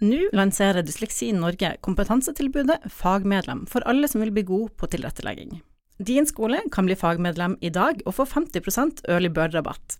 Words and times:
Nå 0.00 0.30
lanserer 0.32 0.80
Dysleksi 0.80 1.26
Norge 1.36 1.74
kompetansetilbudet 1.84 2.86
Fagmedlem 2.88 3.66
for 3.68 3.84
alle 3.84 4.08
som 4.08 4.22
vil 4.24 4.30
bli 4.32 4.46
god 4.48 4.70
på 4.80 4.88
tilrettelegging. 4.88 5.58
Din 6.00 6.24
skole 6.24 6.62
kan 6.72 6.86
bli 6.88 6.96
fagmedlem 6.96 7.58
i 7.60 7.68
dag 7.68 8.00
og 8.06 8.14
få 8.16 8.24
50 8.24 9.04
early 9.12 9.28
bird-rabatt. 9.28 9.98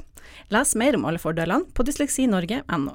Les 0.48 0.72
mer 0.80 0.96
om 0.96 1.04
alle 1.04 1.20
fordelene 1.20 1.68
på 1.76 1.84
dysleksinorge.no. 1.84 2.94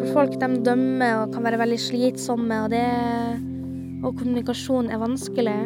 For 0.00 0.10
folk 0.10 0.34
de 0.42 0.50
dømmer 0.66 1.20
og 1.20 1.36
kan 1.36 1.46
være 1.46 1.62
veldig 1.62 1.78
slitsomme, 1.78 2.58
og, 2.64 2.74
det, 2.74 4.02
og 4.02 4.18
kommunikasjon 4.18 4.90
er 4.90 4.98
vanskelig. 4.98 5.60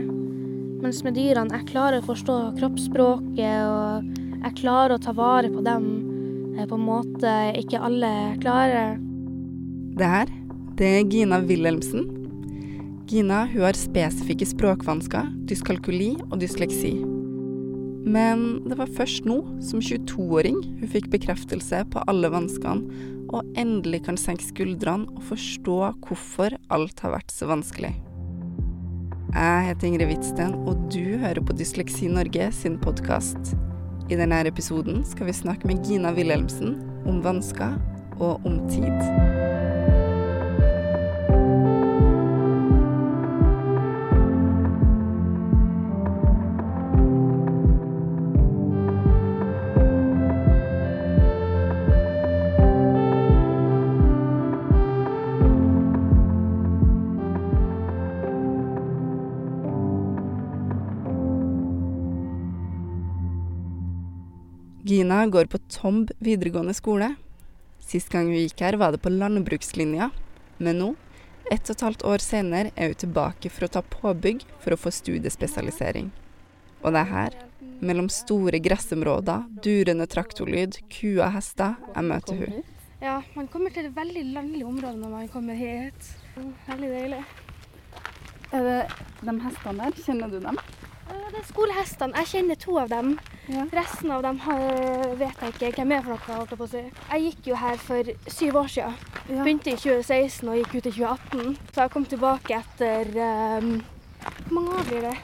Mens 0.84 1.00
med 1.09 1.16
dyrene 1.16 1.57
jeg 1.57 1.72
klarer 1.72 2.04
å 2.04 2.09
forstå 2.12 2.38
kroppsspråket, 2.61 3.64
og 3.64 4.38
jeg 4.45 4.57
klarer 4.61 4.98
å 4.98 5.02
ta 5.09 5.16
vare 5.16 5.48
på 5.48 5.64
dem 5.64 6.09
på 6.71 6.79
en 6.79 6.87
måte 6.87 7.35
ikke 7.59 7.80
alle 7.82 8.11
klarer. 8.43 8.99
Det 9.99 10.08
her, 10.08 10.32
det 10.79 10.91
er 10.99 11.08
Gina 11.11 11.41
Wilhelmsen. 11.45 12.08
Gina 13.11 13.45
hun 13.50 13.64
har 13.67 13.79
spesifikke 13.79 14.46
språkvansker, 14.46 15.32
dyskalkuli 15.50 16.13
og 16.31 16.39
dysleksi. 16.43 16.93
Men 18.07 18.63
det 18.64 18.79
var 18.79 18.93
først 18.96 19.27
nå, 19.29 19.41
som 19.67 19.82
22-åring, 19.82 20.61
hun 20.81 20.93
fikk 20.93 21.11
bekreftelse 21.13 21.82
på 21.93 22.05
alle 22.11 22.31
vanskene, 22.32 22.86
og 23.30 23.46
endelig 23.58 24.05
kan 24.07 24.19
senke 24.19 24.46
skuldrene 24.46 25.11
og 25.14 25.27
forstå 25.29 25.80
hvorfor 26.07 26.57
alt 26.72 27.03
har 27.05 27.14
vært 27.19 27.35
så 27.35 27.50
vanskelig. 27.50 27.93
Jeg 29.30 29.67
heter 29.69 29.86
Ingrid 29.86 30.08
Hvitsten, 30.11 30.57
og 30.67 30.89
du 30.91 31.19
hører 31.21 31.43
på 31.44 31.55
Dysleksi 31.55 32.08
Norge 32.11 32.50
sin 32.56 32.80
podkast. 32.83 33.55
I 34.11 34.17
denne 34.19 34.41
episoden 34.48 35.05
skal 35.06 35.28
vi 35.28 35.33
snakke 35.33 35.69
med 35.70 35.84
Gina 35.87 36.11
Wilhelmsen 36.12 36.75
om 37.06 37.20
vansker 37.23 37.78
og 38.19 38.41
om 38.45 38.59
tid. 38.67 39.39
Gina 64.91 65.27
går 65.27 65.44
på 65.44 65.58
Tomb 65.70 66.10
videregående 66.19 66.72
skole. 66.74 67.12
Sist 67.78 68.08
gang 68.10 68.27
hun 68.27 68.41
gikk 68.41 68.58
her, 68.64 68.74
var 68.74 68.91
det 68.91 68.98
på 69.05 69.12
landbrukslinja, 69.12 70.08
men 70.58 70.80
nå, 70.83 70.88
ett 71.46 71.70
og 71.70 71.77
et 71.77 71.84
halvt 71.86 72.02
år 72.10 72.24
senere, 72.24 72.72
er 72.74 72.91
hun 72.91 72.98
tilbake 72.98 73.52
for 73.55 73.68
å 73.68 73.70
ta 73.77 73.84
påbygg 73.86 74.42
for 74.58 74.74
å 74.74 74.80
få 74.80 74.91
studiespesialisering. 74.96 76.08
Og 76.83 76.91
det 76.91 77.05
er 77.05 77.11
her, 77.12 77.38
mellom 77.78 78.11
store 78.11 78.58
gressområder, 78.58 79.46
durende 79.62 80.11
traktorlyd, 80.11 80.80
kuer 80.91 81.22
og 81.28 81.36
hester, 81.38 81.78
jeg 81.94 82.11
møter 82.11 82.42
hun. 82.42 82.61
Ja, 82.98 83.20
man 83.38 83.46
kommer 83.55 83.70
til 83.70 83.86
et 83.92 83.94
veldig 83.94 84.27
landlig 84.34 84.66
område 84.66 84.98
når 85.05 85.16
man 85.20 85.30
kommer 85.30 85.55
hit. 85.55 86.12
Veldig 86.66 86.91
deilig. 86.96 87.22
Er 88.50 88.66
det 88.66 88.78
de 89.22 89.41
hestene 89.46 89.86
der, 89.86 90.02
kjenner 90.02 90.34
du 90.34 90.41
dem? 90.42 90.58
Det 91.11 91.39
er 91.41 91.47
skolehestene. 91.48 92.16
Jeg 92.20 92.30
kjenner 92.30 92.58
to 92.61 92.77
av 92.78 92.91
dem. 92.91 93.14
Ja. 93.50 93.64
Resten 93.75 94.12
av 94.14 94.22
dem 94.22 94.39
vet 95.19 95.42
jeg 95.42 95.55
ikke 95.55 95.72
hvem 95.78 95.94
er 95.97 96.05
for 96.05 96.14
noe. 96.14 96.36
holdt 96.36 96.52
Jeg 96.52 96.61
på 96.61 96.67
å 96.67 96.70
si. 96.70 96.83
Jeg 97.11 97.25
gikk 97.27 97.48
jo 97.50 97.58
her 97.58 97.80
for 97.83 98.12
syv 98.36 98.58
år 98.61 98.70
siden. 98.75 98.98
Ja. 99.30 99.41
Begynte 99.42 99.72
i 99.72 99.78
2016 99.80 100.50
og 100.50 100.61
gikk 100.61 100.77
ut 100.77 100.91
i 100.91 100.94
2018. 100.98 101.56
Så 101.75 101.83
jeg 101.83 101.94
kom 101.94 102.06
tilbake 102.11 102.61
etter 102.61 103.11
um, 103.17 103.72
Hvor 104.20 104.55
mange 104.58 104.77
år 104.79 104.86
blir 104.90 105.08
det? 105.08 105.17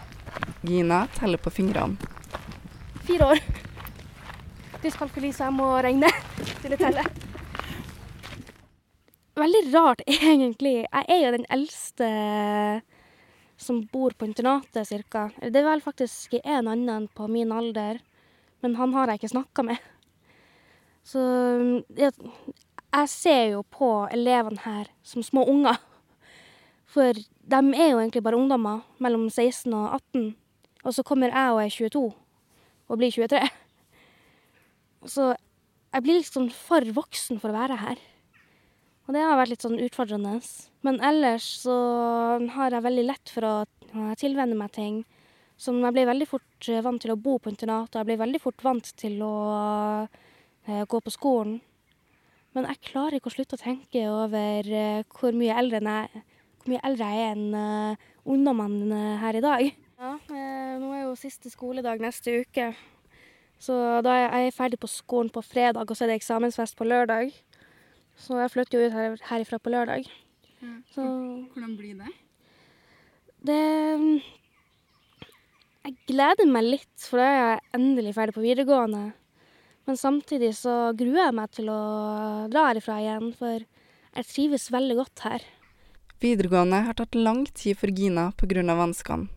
Gina 0.66 1.04
teller 1.18 1.42
på 1.42 1.54
fingrene. 1.54 2.10
Fire 3.06 3.30
år. 3.34 3.44
Dyskalkuli, 4.82 5.30
så 5.34 5.46
jeg 5.46 5.56
må 5.56 5.70
regne 5.86 6.10
til 6.62 6.74
å 6.74 6.80
telle. 6.80 7.06
Veldig 9.36 9.62
rart, 9.74 10.02
egentlig. 10.32 10.76
Jeg 10.82 11.08
er 11.12 11.22
jo 11.22 11.32
den 11.36 11.48
eldste 11.52 12.10
som 13.56 13.80
bor 13.92 14.14
på 14.16 14.28
internatet, 14.28 14.88
cirka. 14.88 15.30
Det 15.40 15.60
er 15.60 15.66
vel 15.66 15.82
faktisk 15.84 16.36
en 16.42 16.68
annen 16.68 17.08
på 17.16 17.28
min 17.30 17.52
alder, 17.52 18.00
men 18.60 18.76
han 18.76 18.94
har 18.94 19.08
jeg 19.08 19.20
ikke 19.20 19.34
snakka 19.34 19.64
med. 19.66 19.90
Så 21.06 21.20
jeg, 21.96 22.12
jeg 22.90 23.08
ser 23.12 23.42
jo 23.54 23.62
på 23.70 23.90
elevene 24.12 24.62
her 24.64 24.90
som 25.06 25.24
små 25.24 25.46
unger. 25.48 25.78
For 26.90 27.16
de 27.16 27.60
er 27.76 27.92
jo 27.92 28.00
egentlig 28.00 28.24
bare 28.24 28.38
ungdommer 28.38 28.82
mellom 29.02 29.28
16 29.30 29.72
og 29.74 29.98
18. 30.00 30.34
Og 30.86 30.94
så 30.94 31.04
kommer 31.06 31.32
jeg 31.32 31.52
og 31.52 31.62
er 31.62 31.74
22 31.74 32.04
og 32.86 32.98
blir 33.00 33.10
23. 33.10 33.40
Så 35.06 35.32
jeg 35.34 36.02
blir 36.02 36.20
liksom 36.20 36.48
for 36.50 36.86
voksen 36.96 37.40
for 37.42 37.52
å 37.52 37.58
være 37.58 37.78
her. 37.80 38.00
Og 39.06 39.14
det 39.14 39.22
har 39.22 39.38
vært 39.38 39.52
litt 39.54 39.64
sånn 39.64 39.78
utfordrende. 39.78 40.40
Men 40.86 40.98
ellers 41.04 41.46
så 41.62 41.76
har 42.56 42.74
jeg 42.74 42.86
veldig 42.86 43.04
lett 43.06 43.30
for 43.30 43.46
å 43.46 43.54
tilvenne 44.18 44.58
meg 44.58 44.72
ting. 44.74 45.04
Som 45.56 45.78
jeg 45.80 45.94
blir 45.94 46.08
veldig 46.08 46.26
fort 46.28 46.68
eh, 46.68 46.82
vant 46.84 47.00
til 47.00 47.14
å 47.14 47.20
bo 47.20 47.38
på 47.40 47.48
internat, 47.48 47.94
og 47.94 48.00
jeg 48.02 48.08
blir 48.10 48.20
veldig 48.20 48.40
fort 48.42 48.64
vant 48.66 48.90
til 49.00 49.22
å 49.24 49.36
uh, 50.04 50.82
gå 50.84 50.98
på 51.00 51.14
skolen. 51.14 51.54
Men 52.52 52.68
jeg 52.68 52.82
klarer 52.90 53.16
ikke 53.16 53.30
å 53.30 53.36
slutte 53.36 53.56
å 53.56 53.62
tenke 53.62 54.02
over 54.10 54.68
uh, 54.68 55.00
hvor 55.16 55.32
mye 55.38 55.56
eldre 55.56 55.80
jeg, 55.80 56.22
hvor 56.60 56.74
mye 56.74 56.82
eldre 56.90 57.08
jeg 57.08 57.24
er 57.24 57.38
enn 57.38 57.96
ungdommene 58.26 59.00
her 59.22 59.38
i 59.38 59.44
dag. 59.46 59.64
Ja, 59.96 60.12
nå 60.76 60.92
er 60.92 61.06
jo 61.06 61.16
siste 61.16 61.48
skoledag 61.48 62.04
neste 62.04 62.42
uke. 62.42 62.74
Så 63.56 63.72
da 64.04 64.12
er 64.26 64.42
jeg 64.44 64.56
ferdig 64.58 64.82
på 64.82 64.90
skolen 64.92 65.32
på 65.32 65.40
fredag, 65.40 65.88
og 65.88 65.96
så 65.96 66.04
er 66.04 66.12
det 66.12 66.18
eksamensfest 66.20 66.76
på 66.76 66.84
lørdag. 66.84 67.32
Så 68.16 68.38
jeg 68.40 68.52
flytter 68.52 68.80
jo 68.80 68.86
ut 68.88 68.96
her, 68.96 69.18
herifra 69.30 69.58
på 69.60 69.72
lørdag. 69.72 70.08
Ja. 70.62 70.72
Så, 70.94 71.04
Hvordan 71.52 71.76
blir 71.76 71.98
det? 72.00 72.12
Det 73.46 73.60
Jeg 75.86 75.94
gleder 76.08 76.48
meg 76.50 76.64
litt, 76.66 76.96
for 76.98 77.20
da 77.20 77.26
er 77.26 77.36
jeg 77.38 77.60
endelig 77.78 78.16
ferdig 78.16 78.34
på 78.34 78.42
videregående. 78.42 79.04
Men 79.86 79.98
samtidig 80.00 80.50
så 80.58 80.90
gruer 80.98 81.28
jeg 81.28 81.36
meg 81.36 81.52
til 81.54 81.68
å 81.70 81.82
dra 82.50 82.64
herifra 82.72 82.98
igjen, 83.04 83.30
for 83.38 83.62
jeg 83.62 84.28
trives 84.32 84.66
veldig 84.74 84.96
godt 84.98 85.22
her. 85.28 85.44
Videregående 86.18 86.80
har 86.88 86.96
tatt 86.98 87.14
lang 87.14 87.44
tid 87.54 87.78
for 87.78 87.92
Gina 87.94 88.32
pga. 88.34 88.64
vanskene. 88.74 89.28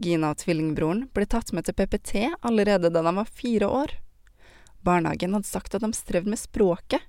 Gina 0.00 0.32
og 0.32 0.40
tvillingbroren 0.40 1.04
ble 1.14 1.26
tatt 1.26 1.52
med 1.52 1.66
til 1.66 1.74
PPT 1.74 2.30
allerede 2.42 2.90
da 2.90 3.02
de 3.02 3.12
var 3.14 3.28
fire 3.30 3.66
år. 3.66 3.92
Barnehagen 4.82 5.36
hadde 5.36 5.46
sagt 5.46 5.74
at 5.74 5.82
de 5.84 5.92
strevde 5.92 6.30
med 6.30 6.40
språket, 6.40 7.02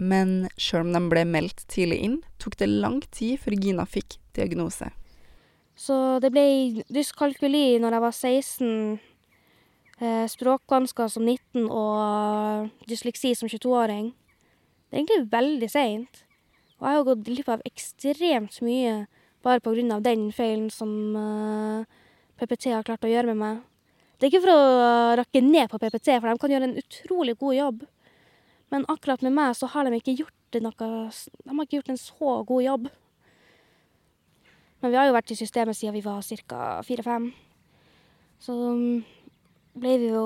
men 0.00 0.48
sjøl 0.58 0.86
om 0.88 0.92
de 0.94 1.02
ble 1.10 1.24
meldt 1.28 1.64
tidlig 1.70 2.00
inn, 2.02 2.18
tok 2.42 2.58
det 2.60 2.70
lang 2.70 3.00
tid 3.14 3.38
før 3.42 3.56
Gina 3.60 3.86
fikk 3.86 4.18
diagnose. 4.34 4.90
Så 5.74 6.18
det 6.22 6.30
ble 6.34 6.84
dyskalkuli 6.94 7.80
når 7.82 7.96
jeg 7.96 8.04
var 8.04 8.14
16, 8.14 9.00
eh, 10.00 10.26
språkvansker 10.30 11.10
som 11.10 11.26
19 11.26 11.66
og 11.70 12.70
dysleksi 12.90 13.34
som 13.34 13.50
22-åring. 13.50 14.12
Det 14.88 14.94
er 14.94 15.02
egentlig 15.02 15.32
veldig 15.32 15.70
seint. 15.70 16.24
Og 16.78 16.86
jeg 16.86 16.98
har 16.98 17.06
gått 17.08 17.26
glipp 17.26 17.50
av 17.50 17.62
ekstremt 17.66 18.60
mye 18.62 19.06
bare 19.44 19.60
av 19.92 20.02
den 20.02 20.30
feilen 20.32 20.70
som 20.70 20.90
eh, 21.16 21.84
PPT 22.38 22.72
har 22.72 22.86
klart 22.86 23.04
å 23.04 23.10
gjøre 23.10 23.34
med 23.34 23.36
meg. 23.36 23.62
Det 24.18 24.26
er 24.26 24.32
ikke 24.32 24.44
for 24.46 24.54
å 24.54 25.16
rakke 25.18 25.42
ned 25.42 25.68
på 25.70 25.78
PPT, 25.78 26.14
for 26.20 26.30
de 26.30 26.40
kan 26.40 26.54
gjøre 26.54 26.68
en 26.70 26.78
utrolig 26.80 27.34
god 27.38 27.54
jobb. 27.54 27.82
Men 28.74 28.88
akkurat 28.90 29.22
med 29.22 29.30
meg 29.36 29.54
så 29.54 29.68
har 29.70 29.86
de 29.86 29.94
ikke 29.94 30.16
gjort 30.18 30.56
noe 30.64 30.74
De 30.82 31.50
har 31.52 31.62
ikke 31.62 31.78
gjort 31.78 31.92
en 31.92 32.00
så 32.00 32.30
god 32.46 32.62
jobb. 32.64 32.88
Men 34.82 34.90
vi 34.90 34.98
har 34.98 35.06
jo 35.06 35.14
vært 35.14 35.30
i 35.30 35.38
systemet 35.38 35.78
siden 35.78 35.94
vi 35.94 36.02
var 36.02 36.26
ca. 36.50 36.82
fire-fem. 36.82 37.28
Så 38.42 38.52
mm, 38.52 39.04
ble 39.78 39.94
vi 40.02 40.10
jo 40.10 40.24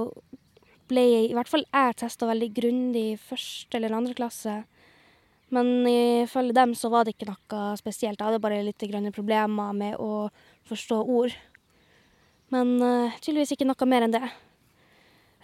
ble 0.89 1.05
I 1.29 1.37
hvert 1.37 1.53
fall 1.53 1.67
jeg 1.69 1.99
testa 2.01 2.31
veldig 2.31 2.49
grundig 2.57 3.05
i 3.13 3.21
første 3.21 3.77
eller 3.77 3.99
andre 3.99 4.17
klasse. 4.17 4.57
Men 5.53 5.85
ifølge 5.85 6.57
dem 6.57 6.73
så 6.75 6.89
var 6.89 7.05
det 7.05 7.19
ikke 7.19 7.29
noe 7.29 7.77
spesielt. 7.77 8.17
Jeg 8.17 8.25
hadde 8.25 8.41
bare 8.41 8.65
litt 8.65 9.13
problemer 9.13 9.77
med 9.77 10.01
å 10.01 10.31
forstå 10.69 11.05
ord. 11.05 11.37
Men 12.49 12.79
uh, 12.81 13.13
tydeligvis 13.21 13.53
ikke 13.53 13.69
noe 13.69 13.89
mer 13.89 14.09
enn 14.09 14.17
det. 14.17 14.25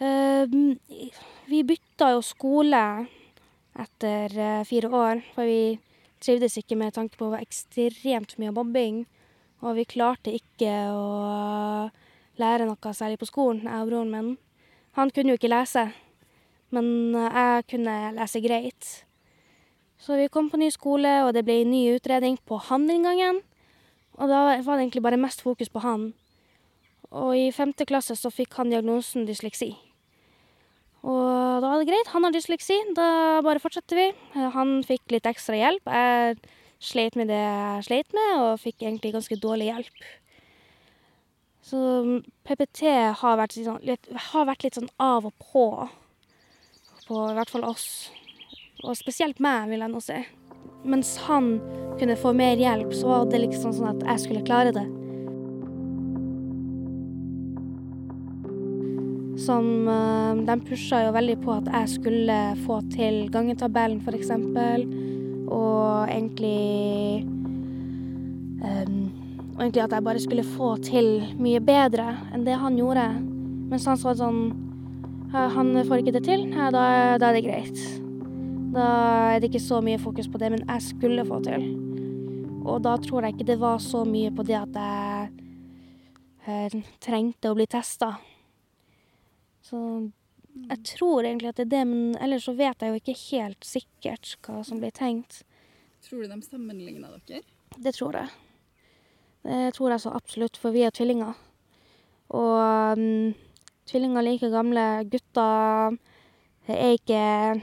Uh, 0.01 0.75
vi 1.47 1.63
bytta 1.67 2.11
jo 2.17 2.23
skole 2.25 2.85
etter 3.79 4.39
uh, 4.39 4.63
fire 4.67 4.91
år, 4.91 5.21
for 5.35 5.47
vi 5.47 5.77
trivdes 6.25 6.57
ikke 6.59 6.79
med 6.79 6.95
tanke 6.97 7.19
på 7.19 7.29
det 7.29 7.37
var 7.37 7.45
ekstremt 7.45 8.35
mye 8.41 8.55
mobbing. 8.55 9.05
Og 9.65 9.79
vi 9.79 9.87
klarte 9.89 10.35
ikke 10.35 10.73
å 10.93 11.91
lære 12.41 12.67
noe 12.69 12.93
særlig 12.97 13.21
på 13.21 13.29
skolen, 13.31 13.65
jeg 13.69 13.85
og 13.85 13.91
broren 13.91 14.11
min. 14.13 14.35
Han 14.99 15.11
kunne 15.11 15.35
jo 15.35 15.41
ikke 15.41 15.53
lese, 15.53 15.89
Men 16.75 17.15
eh, 17.15 17.31
jeg 17.31 17.65
kunne 17.71 17.95
lese 18.17 18.41
greit. 18.43 18.87
Så 19.99 20.17
vi 20.19 20.29
kom 20.29 20.51
på 20.51 20.59
ny 20.59 20.71
skole, 20.75 21.23
og 21.23 21.33
det 21.35 21.45
ble 21.47 21.63
ny 21.65 21.95
utredning 21.95 22.37
på 22.45 22.59
han 22.59 22.89
den 22.89 23.07
gangen. 23.07 23.41
Og 24.19 24.29
da 24.29 24.59
var 24.59 24.77
det 24.77 24.83
egentlig 24.83 25.03
bare 25.03 25.21
mest 25.21 25.43
fokus 25.43 25.71
på 25.71 25.83
han. 25.85 26.13
Og 27.15 27.35
i 27.39 27.51
femte 27.55 27.87
klasse 27.87 28.17
så 28.19 28.31
fikk 28.33 28.57
han 28.59 28.73
diagnosen 28.73 29.27
dysleksi. 29.29 29.71
Og 31.05 31.61
da 31.61 31.69
var 31.69 31.81
det 31.81 31.89
greit, 31.91 32.11
han 32.15 32.25
har 32.25 32.33
dysleksi, 32.33 32.77
da 32.97 33.07
bare 33.45 33.61
fortsetter 33.61 33.99
vi. 33.99 34.07
Han 34.57 34.79
fikk 34.87 35.13
litt 35.13 35.29
ekstra 35.29 35.59
hjelp. 35.59 35.91
Jeg 35.93 36.39
sleit 36.85 37.19
med 37.21 37.29
det 37.31 37.41
jeg 37.41 37.85
sleit 37.89 38.17
med, 38.17 38.31
og 38.41 38.63
fikk 38.63 38.83
egentlig 38.83 39.13
ganske 39.15 39.39
dårlig 39.41 39.69
hjelp. 39.69 40.07
Så 41.65 41.79
PPT 42.45 42.89
har 43.21 43.39
vært 43.41 43.55
sånn 43.57 43.85
litt 43.89 44.09
har 44.33 44.49
vært 44.49 44.67
litt 44.67 44.77
sånn 44.77 44.91
av 45.01 45.25
og 45.29 45.33
på, 45.41 45.65
på 47.07 47.21
i 47.31 47.37
hvert 47.39 47.53
fall 47.53 47.65
oss. 47.69 47.87
Og 48.85 48.97
spesielt 48.99 49.41
meg, 49.45 49.71
vil 49.71 49.85
jeg 49.85 49.93
nå 49.93 50.03
si. 50.05 50.19
Mens 50.85 51.15
han 51.25 51.55
kunne 52.01 52.19
få 52.21 52.35
mer 52.37 52.61
hjelp, 52.61 52.93
så 52.97 53.13
var 53.13 53.33
det 53.33 53.45
liksom 53.47 53.73
sånn 53.77 53.95
at 53.95 54.05
jeg 54.13 54.27
skulle 54.27 54.45
klare 54.45 54.75
det. 54.77 54.85
Som 59.41 59.89
De 60.47 60.55
pusha 60.63 61.01
jo 61.05 61.15
veldig 61.15 61.37
på 61.43 61.53
at 61.57 61.71
jeg 61.73 61.89
skulle 61.97 62.39
få 62.65 62.81
til 62.93 63.29
gangetabellen, 63.35 64.03
eksempel. 64.15 64.87
Og 65.51 66.09
egentlig 66.09 67.27
Og 69.55 69.61
egentlig 69.63 69.83
at 69.83 69.93
jeg 69.93 70.05
bare 70.05 70.21
skulle 70.21 70.45
få 70.45 70.77
til 70.83 71.23
mye 71.39 71.61
bedre 71.61 72.17
enn 72.35 72.47
det 72.47 72.57
han 72.59 72.79
gjorde. 72.79 73.09
Mens 73.71 73.87
han 73.87 73.99
sa 73.99 74.15
sånn 74.15 74.53
Han 75.35 75.75
får 75.87 75.99
ikke 75.99 76.15
det 76.15 76.25
til, 76.29 76.47
ja, 76.55 76.71
da, 76.71 77.19
da 77.19 77.29
er 77.29 77.35
det 77.35 77.47
greit. 77.47 77.79
Da 78.75 78.87
er 79.35 79.41
det 79.41 79.49
ikke 79.51 79.63
så 79.63 79.81
mye 79.83 79.99
fokus 79.99 80.29
på 80.31 80.39
det, 80.39 80.51
men 80.51 80.63
jeg 80.63 80.83
skulle 80.83 81.25
få 81.27 81.41
til. 81.43 81.63
Og 82.65 82.83
da 82.83 82.97
tror 83.03 83.23
jeg 83.27 83.35
ikke 83.35 83.47
det 83.53 83.59
var 83.61 83.79
så 83.83 84.05
mye 84.07 84.31
på 84.35 84.43
det 84.47 84.57
at 84.59 84.79
jeg 86.45 86.85
trengte 87.03 87.51
å 87.51 87.57
bli 87.59 87.67
testa. 87.71 88.15
Så 89.65 89.81
jeg 90.69 90.81
tror 90.87 91.25
egentlig 91.25 91.51
at 91.51 91.59
det 91.59 91.67
er 91.67 91.73
det, 91.73 91.85
men 91.89 92.17
ellers 92.23 92.47
så 92.47 92.55
vet 92.57 92.83
jeg 92.83 92.93
jo 92.93 93.01
ikke 93.01 93.17
helt 93.33 93.67
sikkert 93.67 94.37
hva 94.45 94.61
som 94.67 94.81
blir 94.83 94.93
tenkt. 94.95 95.43
Tror 96.05 96.23
du 96.23 96.29
de 96.29 96.39
sammenligna 96.45 97.11
dere? 97.27 97.43
Det 97.81 97.95
tror 97.97 98.21
jeg. 98.21 98.29
Det 99.45 99.75
tror 99.77 99.95
jeg 99.95 100.05
så 100.05 100.13
absolutt, 100.15 100.61
for 100.61 100.75
vi 100.77 100.85
er 100.85 100.93
tvillinger. 100.95 101.35
Og 102.35 102.99
um, 102.99 103.33
tvillinger 103.89 104.21
er 104.21 104.27
like 104.29 104.51
gamle. 104.53 104.85
Gutter 105.13 105.97
er 106.65 106.95
ikke 106.97 107.21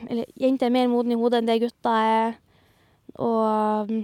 Eller 0.09 0.25
jenter 0.37 0.67
er 0.67 0.75
mer 0.75 0.89
modne 0.91 1.15
i 1.15 1.21
hodet 1.21 1.41
enn 1.41 1.49
det 1.49 1.61
gutter 1.63 2.09
er. 2.09 2.35
Og 3.21 3.95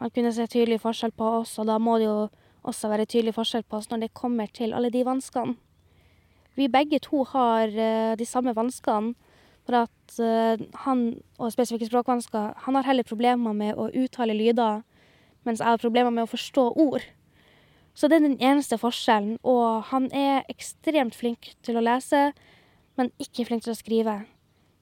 man 0.00 0.14
kunne 0.14 0.32
se 0.34 0.46
tydelig 0.46 0.80
forskjell 0.82 1.12
på 1.16 1.34
oss, 1.42 1.58
og 1.62 1.68
da 1.68 1.76
må 1.78 1.98
det 2.00 2.08
jo 2.08 2.30
også 2.68 2.88
være 2.90 3.06
tydelig 3.06 3.34
forskjell 3.36 3.64
på 3.66 3.78
oss 3.78 3.90
når 3.90 4.06
det 4.06 4.14
kommer 4.16 4.50
til 4.50 4.72
alle 4.76 4.90
de 4.94 5.04
vanskene. 5.06 5.56
Vi 6.56 6.68
begge 6.68 6.98
to 7.00 7.24
har 7.24 7.70
de 8.18 8.26
samme 8.28 8.52
vanskene, 8.56 9.14
for 9.62 9.86
at 9.86 10.16
han, 10.84 11.04
og 11.38 11.52
spesifikke 11.54 11.86
språkvansker, 11.86 12.52
han 12.66 12.74
har 12.74 12.84
heller 12.88 13.06
problemer 13.06 13.54
med 13.56 13.78
å 13.78 13.88
uttale 13.94 14.34
lyder, 14.34 14.82
mens 15.46 15.62
jeg 15.62 15.70
har 15.70 15.80
problemer 15.80 16.10
med 16.10 16.26
å 16.26 16.30
forstå 16.30 16.66
ord. 16.82 17.06
Så 17.94 18.08
det 18.08 18.16
er 18.16 18.24
den 18.24 18.40
eneste 18.40 18.78
forskjellen, 18.80 19.38
og 19.42 19.82
han 19.90 20.08
er 20.16 20.46
ekstremt 20.48 21.14
flink 21.14 21.52
til 21.62 21.76
å 21.76 21.84
lese, 21.84 22.32
men 22.96 23.12
ikke 23.20 23.44
flink 23.48 23.64
til 23.66 23.74
å 23.74 23.78
skrive. 23.78 24.22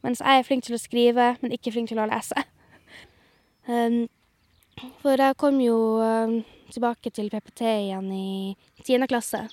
Mens 0.07 0.23
jeg 0.23 0.39
er 0.39 0.47
flink 0.47 0.65
til 0.67 0.77
å 0.77 0.81
skrive, 0.81 1.27
men 1.43 1.55
ikke 1.55 1.73
flink 1.75 1.91
til 1.91 2.01
å 2.01 2.09
lese. 2.11 2.47
For 5.03 5.21
jeg 5.21 5.37
kom 5.37 5.59
jo 5.61 5.77
tilbake 6.71 7.11
til 7.13 7.29
PPT 7.33 7.67
igjen 7.67 8.09
i 8.15 8.57
tiende 8.87 9.11
klasse. 9.11 9.45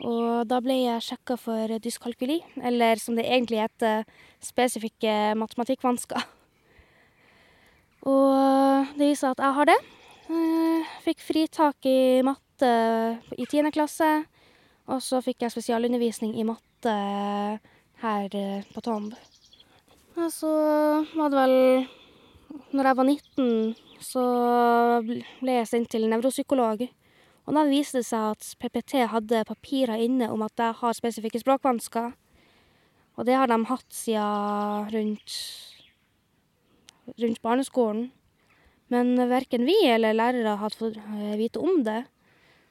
Og 0.00 0.48
da 0.48 0.60
ble 0.64 0.78
jeg 0.78 1.04
sjekka 1.04 1.36
for 1.36 1.76
dyskalkuli, 1.84 2.38
eller 2.64 3.00
som 3.00 3.18
det 3.18 3.26
egentlig 3.28 3.60
heter, 3.60 4.06
spesifikke 4.40 5.34
matematikkvansker. 5.36 6.24
Og 8.08 8.94
det 8.96 9.10
viser 9.10 9.34
at 9.34 9.42
jeg 9.44 9.56
har 9.58 9.68
det. 9.68 9.80
Fikk 11.04 11.20
fritak 11.20 11.90
i 11.90 12.22
matte 12.24 12.70
i 13.36 13.44
tiende 13.50 13.72
klasse, 13.74 14.08
og 14.88 15.02
så 15.04 15.20
fikk 15.24 15.44
jeg 15.44 15.52
spesialundervisning 15.52 16.32
i 16.38 16.46
matte 16.48 16.94
her 18.00 18.38
på 18.72 18.84
Tomb. 18.84 19.12
Og 20.16 20.32
så 20.32 20.50
var 21.12 21.28
det 21.32 21.42
vel 21.42 21.56
når 22.74 22.88
jeg 22.88 22.98
var 22.98 23.06
nitten, 23.06 23.52
så 24.00 24.24
ble 25.04 25.58
jeg 25.60 25.68
sendt 25.68 25.92
til 25.92 26.08
nevropsykolog. 26.10 26.88
Og 27.48 27.56
da 27.56 27.64
viste 27.68 28.00
det 28.00 28.08
seg 28.08 28.34
at 28.34 28.52
PPT 28.60 29.06
hadde 29.10 29.44
papirer 29.48 30.02
inne 30.02 30.28
om 30.32 30.44
at 30.46 30.60
jeg 30.60 30.76
har 30.80 30.96
spesifikke 30.96 31.40
språkvansker. 31.42 32.12
Og 33.18 33.26
det 33.26 33.36
har 33.36 33.50
dem 33.50 33.66
hatt 33.68 33.88
sia 33.92 34.24
rundt 34.92 35.36
rundt 37.18 37.42
barneskolen. 37.42 38.10
Men 38.90 39.14
verken 39.30 39.66
vi 39.66 39.76
eller 39.86 40.14
lærere 40.14 40.56
har 40.58 40.74
fått 40.74 40.98
vite 41.38 41.62
om 41.62 41.82
det. 41.86 42.04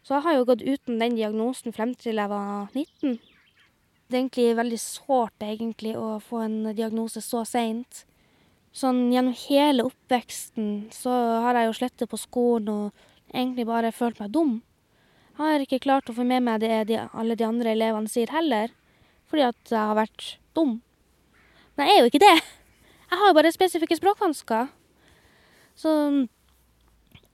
Så 0.03 0.15
jeg 0.15 0.25
har 0.25 0.37
jo 0.37 0.47
gått 0.47 0.63
uten 0.63 0.99
den 0.99 1.15
diagnosen 1.15 1.75
frem 1.75 1.93
til 1.95 2.19
jeg 2.19 2.31
var 2.31 2.71
nitten. 2.75 3.19
Det 4.09 4.17
er 4.17 4.23
egentlig 4.23 4.47
veldig 4.57 4.79
sårt, 4.81 5.35
egentlig, 5.45 5.93
å 5.95 6.17
få 6.23 6.41
en 6.47 6.71
diagnose 6.75 7.21
så 7.21 7.43
seint. 7.45 8.05
Sånn 8.73 9.11
gjennom 9.13 9.35
hele 9.47 9.85
oppveksten 9.85 10.89
så 10.93 11.13
har 11.45 11.59
jeg 11.59 11.69
jo 11.69 11.77
slettet 11.77 12.09
på 12.09 12.17
skolen 12.17 12.71
og 12.73 13.05
egentlig 13.33 13.65
bare 13.69 13.91
følt 13.95 14.19
meg 14.21 14.31
dum. 14.33 14.59
Jeg 15.37 15.45
har 15.45 15.63
ikke 15.63 15.81
klart 15.83 16.09
å 16.11 16.15
få 16.15 16.25
med 16.27 16.43
meg 16.43 16.61
det 16.63 16.81
de 16.89 16.97
alle 16.99 17.37
de 17.39 17.45
andre 17.47 17.71
elevene 17.71 18.11
sier 18.11 18.31
heller, 18.33 18.73
fordi 19.29 19.45
at 19.47 19.71
jeg 19.71 19.79
har 19.79 19.97
vært 19.97 20.25
dum. 20.57 20.79
Men 21.77 21.87
jeg 21.87 21.95
er 21.95 22.01
jo 22.03 22.11
ikke 22.11 22.23
det. 22.25 22.35
Jeg 23.09 23.21
har 23.21 23.31
jo 23.31 23.37
bare 23.37 23.53
spesifikke 23.55 23.97
språkvansker. 23.97 24.67
Så 25.79 25.93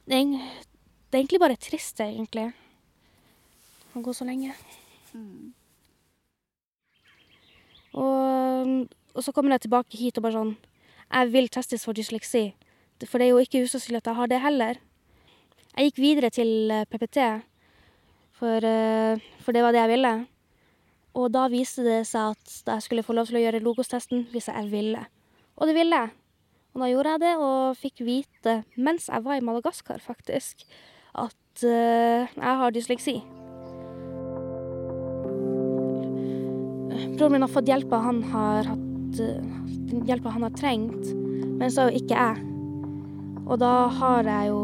det 0.06 0.20
er 0.20 0.30
det 0.30 1.20
er 1.20 1.22
egentlig 1.22 1.40
bare 1.40 1.56
trist, 1.56 2.00
egentlig, 2.04 2.50
å 3.96 4.02
gå 4.04 4.14
så 4.14 4.26
lenge. 4.28 4.52
Og 7.96 8.86
og 9.16 9.24
så 9.24 9.32
kommer 9.32 9.56
jeg 9.56 9.66
tilbake 9.66 9.98
hit 9.98 10.18
og 10.20 10.26
bare 10.28 10.36
sånn 10.36 10.56
Jeg 11.06 11.32
vil 11.32 11.48
testes 11.54 11.86
for 11.88 11.96
dysleksi, 11.96 12.50
for 13.06 13.22
det 13.22 13.28
er 13.28 13.32
jo 13.32 13.44
ikke 13.44 13.62
usannsynlig 13.64 14.02
at 14.02 14.10
jeg 14.10 14.18
har 14.18 14.30
det 14.32 14.40
heller. 14.42 14.80
Jeg 15.76 15.90
gikk 15.90 15.98
videre 16.00 16.30
til 16.32 16.72
PPT, 16.88 17.20
for 18.40 18.64
for 19.44 19.52
det 19.52 19.64
var 19.64 19.76
det 19.76 19.82
jeg 19.84 19.92
ville. 19.92 20.14
Og 21.16 21.32
da 21.32 21.46
viste 21.52 21.84
det 21.84 22.02
seg 22.08 22.36
at 22.36 22.54
jeg 22.68 22.84
skulle 22.84 23.04
få 23.04 23.16
lov 23.16 23.28
til 23.28 23.40
å 23.40 23.44
gjøre 23.44 23.64
Logos-testen 23.64 24.26
hvis 24.32 24.48
jeg 24.52 24.72
ville. 24.72 25.04
Og 25.56 25.68
det 25.68 25.76
ville 25.76 26.00
jeg. 26.00 26.14
Og 26.76 26.82
da 26.84 26.90
gjorde 26.92 27.12
jeg 27.14 27.24
det, 27.24 27.34
og 27.40 27.78
fikk 27.80 28.02
vite, 28.04 28.56
mens 28.76 29.08
jeg 29.08 29.24
var 29.24 29.38
i 29.40 29.44
Madagaskar, 29.44 30.02
faktisk, 30.04 30.66
at 31.16 31.64
jeg 31.64 32.56
har 32.60 32.76
dysleksi. 32.76 33.22
Broren 37.16 37.32
min 37.32 37.46
har 37.46 37.52
fått 37.52 37.72
hjelpa 37.72 38.02
han 38.04 38.20
har 38.28 38.68
hatt 38.68 39.20
den 39.88 40.04
hjelpa 40.08 40.34
han 40.36 40.44
har 40.44 40.56
trengt, 40.60 41.14
men 41.60 41.72
så 41.72 41.88
ikke 41.96 42.16
jeg. 42.16 42.44
Og 43.46 43.60
da 43.62 43.88
har 44.00 44.28
jeg 44.28 44.52
jo 44.52 44.62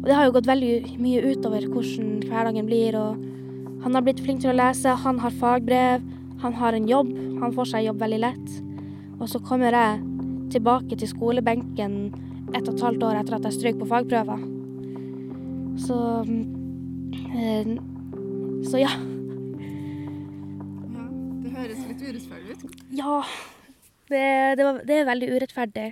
Og 0.00 0.06
det 0.08 0.16
har 0.16 0.24
jo 0.26 0.32
gått 0.32 0.48
veldig 0.48 0.96
mye 0.96 1.20
utover 1.28 1.66
hvordan 1.68 2.22
hverdagen 2.24 2.68
blir, 2.68 2.96
og 2.96 3.20
han 3.84 3.96
har 3.96 4.04
blitt 4.04 4.22
flink 4.24 4.40
til 4.40 4.54
å 4.54 4.56
lese, 4.56 4.94
han 5.04 5.20
har 5.20 5.36
fagbrev, 5.36 6.06
han 6.40 6.56
har 6.56 6.76
en 6.76 6.88
jobb, 6.88 7.10
han 7.42 7.52
får 7.52 7.68
seg 7.74 7.84
jobb 7.84 8.00
veldig 8.00 8.20
lett. 8.24 8.54
Og 9.20 9.28
så 9.28 9.42
kommer 9.44 9.76
jeg 9.76 10.00
tilbake 10.56 10.96
til 10.96 11.08
skolebenken 11.10 12.00
ett 12.56 12.64
og 12.66 12.74
et 12.74 12.84
halvt 12.86 13.04
år 13.06 13.20
etter 13.20 13.36
at 13.36 13.46
jeg 13.46 13.58
strøk 13.58 13.78
på 13.82 13.90
fagprøver. 13.92 14.48
Så 15.84 15.98
Så 18.70 18.80
ja. 18.80 18.90
Ja, 20.90 21.04
det 21.44 21.50
høres 21.54 21.80
litt 21.88 22.02
urettferdig 22.02 22.56
ut. 22.56 22.84
Ja. 22.92 23.22
Det 24.10 24.56
det 24.58 24.64
var 24.64 24.80
det 24.84 24.96
er 24.96 25.08
veldig 25.08 25.32
urettferdig. 25.36 25.88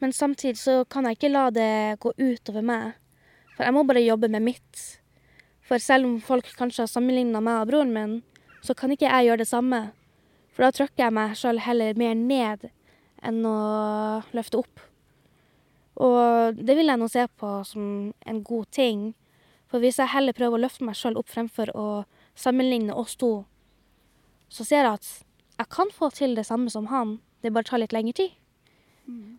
Men 0.00 0.12
samtidig 0.12 0.58
så 0.58 0.84
kan 0.84 1.04
jeg 1.04 1.16
ikke 1.16 1.32
la 1.32 1.50
det 1.50 1.98
gå 2.00 2.12
utover 2.18 2.62
meg, 2.62 2.92
for 3.58 3.66
jeg 3.66 3.74
må 3.74 3.82
bare 3.82 4.04
jobbe 4.06 4.28
med 4.30 4.44
mitt. 4.46 4.82
For 5.66 5.82
selv 5.82 6.06
om 6.06 6.20
folk 6.22 6.46
kanskje 6.54 6.84
har 6.84 6.90
sammenligna 6.92 7.40
meg 7.42 7.64
og 7.64 7.72
broren 7.72 7.90
min, 7.90 8.12
så 8.62 8.76
kan 8.78 8.94
ikke 8.94 9.10
jeg 9.10 9.26
gjøre 9.26 9.42
det 9.42 9.48
samme. 9.50 9.80
For 10.54 10.62
da 10.62 10.70
trykker 10.76 11.08
jeg 11.08 11.14
meg 11.16 11.34
sjøl 11.38 11.58
heller 11.64 11.98
mer 11.98 12.14
ned 12.14 12.68
enn 13.26 13.40
å 13.42 13.58
løfte 14.30 14.60
opp. 14.62 14.84
Og 15.98 16.54
det 16.54 16.78
vil 16.78 16.86
jeg 16.86 17.02
nå 17.02 17.10
se 17.10 17.26
på 17.42 17.50
som 17.66 17.88
en 18.30 18.40
god 18.46 18.70
ting, 18.70 19.08
for 19.66 19.82
hvis 19.82 19.98
jeg 19.98 20.14
heller 20.14 20.38
prøver 20.38 20.54
å 20.54 20.62
løfte 20.62 20.86
meg 20.86 20.94
sjøl 20.94 21.18
opp 21.18 21.34
fremfor 21.34 21.74
å 21.74 21.88
sammenligne 22.38 22.94
oss 22.94 23.18
to, 23.18 23.42
så 24.48 24.62
ser 24.62 24.86
jeg 24.86 25.00
at 25.00 25.10
jeg 25.58 25.72
kan 25.74 25.90
få 25.90 26.12
til 26.14 26.38
det 26.38 26.46
samme 26.46 26.70
som 26.70 26.86
han, 26.94 27.18
det 27.42 27.50
bare 27.50 27.66
tar 27.66 27.82
litt 27.82 27.92
lengre 27.92 28.14
tid. 28.22 28.38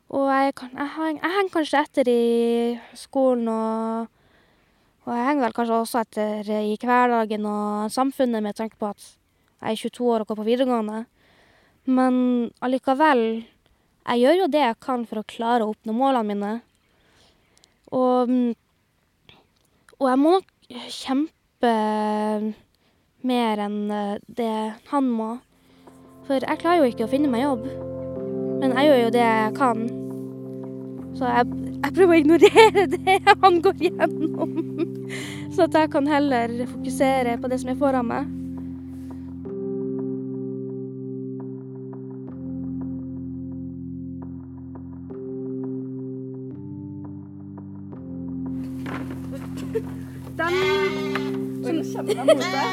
Og 0.10 0.26
jeg 0.34 0.56
kan 0.58 0.72
jeg 0.74 0.90
heng 0.96 1.20
jeg 1.20 1.36
henger 1.36 1.54
kanskje 1.54 1.84
etter 1.86 2.10
i 2.10 2.80
skolen, 2.98 3.48
og 3.48 4.16
og 5.08 5.16
jeg 5.16 5.26
henger 5.26 5.46
vel 5.48 5.56
kanskje 5.58 5.78
også 5.82 6.02
etter 6.04 6.50
i 6.54 6.76
hverdagen 6.78 7.46
og 7.50 7.90
samfunnet 7.90 8.44
med 8.46 8.58
tanke 8.58 8.78
på 8.78 8.92
at 8.92 9.06
jeg 9.60 9.72
er 9.72 9.80
22 9.90 10.06
år 10.06 10.22
og 10.22 10.28
går 10.30 10.38
på 10.38 10.46
videregående. 10.46 11.00
Men 11.90 12.14
allikevel, 12.62 13.24
jeg 14.06 14.22
gjør 14.22 14.38
jo 14.44 14.50
det 14.54 14.62
jeg 14.62 14.80
kan 14.86 15.06
for 15.10 15.22
å 15.22 15.28
klare 15.34 15.66
å 15.66 15.74
oppnå 15.74 15.96
målene 15.98 16.30
mine. 16.30 16.54
Og 17.90 18.30
og 20.00 20.08
jeg 20.08 20.20
må 20.22 20.38
nok 20.38 20.52
kjempe 20.96 21.74
mer 23.28 23.64
enn 23.66 23.80
det 24.28 24.54
han 24.94 25.10
må, 25.12 25.34
for 26.28 26.40
jeg 26.40 26.62
klarer 26.62 26.86
jo 26.86 26.94
ikke 26.94 27.10
å 27.10 27.12
finne 27.12 27.32
meg 27.34 27.44
jobb. 27.50 27.99
Men 28.60 28.76
jeg 28.76 28.90
gjør 28.90 29.02
jo 29.04 29.12
det 29.16 29.26
jeg 29.26 29.56
kan, 29.56 29.84
så 31.16 31.32
jeg 31.32 31.46
jeg 31.80 31.96
prøver 31.96 32.14
å 32.14 32.20
ignorere 32.20 32.84
det 32.96 33.16
han 33.28 33.62
går 33.64 33.80
gjennom, 33.88 34.52
Så 35.50 35.66
at 35.66 35.78
jeg 35.80 35.90
kan 35.92 36.08
heller 36.08 36.52
fokusere 36.70 37.38
på 37.42 37.50
det 37.50 37.58
som 37.62 37.72
er 37.72 37.80
foran 37.80 38.10
meg. 38.10 38.28
De 50.40 50.46
deg. 52.06 52.70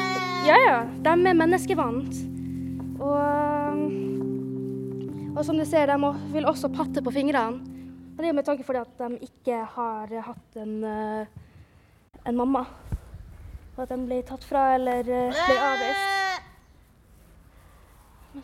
Ja, 0.47 0.57
ja. 0.67 0.77
De 1.03 1.15
er 1.15 1.35
menneskevant. 1.35 2.21
Og, 3.01 3.17
og 5.37 5.45
som 5.45 5.57
du 5.57 5.65
ser, 5.69 5.87
de 5.87 6.13
vil 6.33 6.47
også 6.49 6.69
patte 6.73 7.01
på 7.05 7.13
fingrene. 7.13 7.61
Og 8.17 8.23
det 8.23 8.31
er 8.31 8.33
med 8.33 8.45
tanke 8.47 8.65
fordi 8.65 8.79
at 8.81 8.93
de 8.97 9.19
ikke 9.27 9.57
har 9.75 10.13
hatt 10.25 10.55
en, 10.57 10.83
eh, 10.83 11.27
en 12.25 12.37
mamma. 12.37 12.63
Og 13.75 13.83
at 13.83 13.91
de 13.91 13.97
ble 14.01 14.23
tatt 14.25 14.43
fra 14.47 14.73
eller 14.73 15.05
eh, 15.05 15.29
ble 15.37 15.57
avvist. 15.61 16.13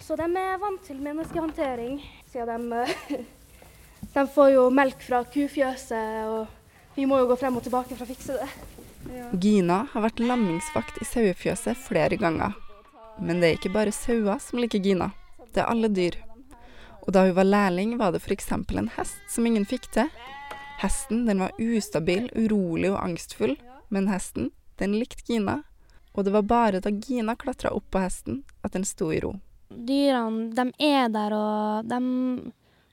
Så 0.06 0.18
de 0.18 0.28
er 0.38 0.60
vant 0.62 0.82
til 0.86 1.02
menneskehåndtering, 1.02 1.98
siden 2.30 2.70
de, 2.70 2.84
eh, 2.86 3.24
de 4.14 4.26
får 4.36 4.52
jo 4.54 4.68
melk 4.70 5.02
fra 5.02 5.24
kufjøset, 5.26 6.30
og 6.30 6.46
vi 6.94 7.08
må 7.10 7.18
jo 7.24 7.32
gå 7.32 7.40
frem 7.42 7.58
og 7.58 7.66
tilbake 7.66 7.98
for 7.98 8.06
å 8.06 8.10
fikse 8.10 8.38
det. 8.38 8.50
Gina 9.42 9.88
har 9.92 10.06
vært 10.06 10.22
lammingsvakt 10.22 11.02
i 11.02 11.10
sauefjøset 11.10 11.82
flere 11.90 12.22
ganger. 12.22 12.54
Men 13.18 13.42
det 13.42 13.50
er 13.50 13.58
ikke 13.58 13.74
bare 13.74 13.94
sauer 13.94 14.38
som 14.42 14.62
liker 14.62 14.82
Gina, 14.82 15.10
det 15.54 15.66
er 15.66 15.74
alle 15.74 15.90
dyr. 15.90 16.22
Og 17.04 17.12
da 17.12 17.26
hun 17.28 17.36
var 17.36 17.48
lærling, 17.48 17.98
var 18.00 18.14
det 18.16 18.22
f.eks. 18.24 18.52
en 18.52 18.90
hest 18.96 19.20
som 19.30 19.46
ingen 19.46 19.66
fikk 19.68 19.90
til. 19.92 20.10
Hesten 20.80 21.26
den 21.28 21.44
var 21.44 21.56
ustabil, 21.60 22.30
urolig 22.36 22.92
og 22.92 23.02
angstfull, 23.04 23.58
men 23.92 24.08
hesten 24.12 24.52
den 24.80 24.96
likte 24.98 25.24
Gina. 25.28 25.62
Og 26.14 26.26
det 26.26 26.34
var 26.34 26.46
bare 26.48 26.82
da 26.84 26.92
Gina 26.94 27.36
klatra 27.36 27.74
opp 27.74 27.90
på 27.92 28.02
hesten 28.04 28.44
at 28.64 28.76
den 28.76 28.86
sto 28.88 29.12
i 29.12 29.20
ro. 29.24 29.36
dyrene, 29.74 30.54
de 30.54 30.72
er 30.80 31.10
der, 31.10 31.34
og 31.34 31.90
de 31.90 32.00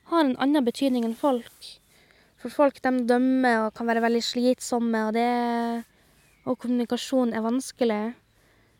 har 0.09 0.25
en 0.25 0.37
annen 0.37 0.65
betydning 0.65 1.05
enn 1.05 1.15
folk. 1.15 1.69
For 2.41 2.49
folk, 2.49 2.81
de 2.81 3.05
dømmer 3.05 3.67
og 3.67 3.75
kan 3.77 3.87
være 3.87 4.01
veldig 4.01 4.23
slitsomme, 4.25 5.07
og 5.07 5.13
det 5.13 5.85
Og 6.41 6.57
kommunikasjon 6.57 7.35
er 7.37 7.43
vanskelig. 7.45 8.15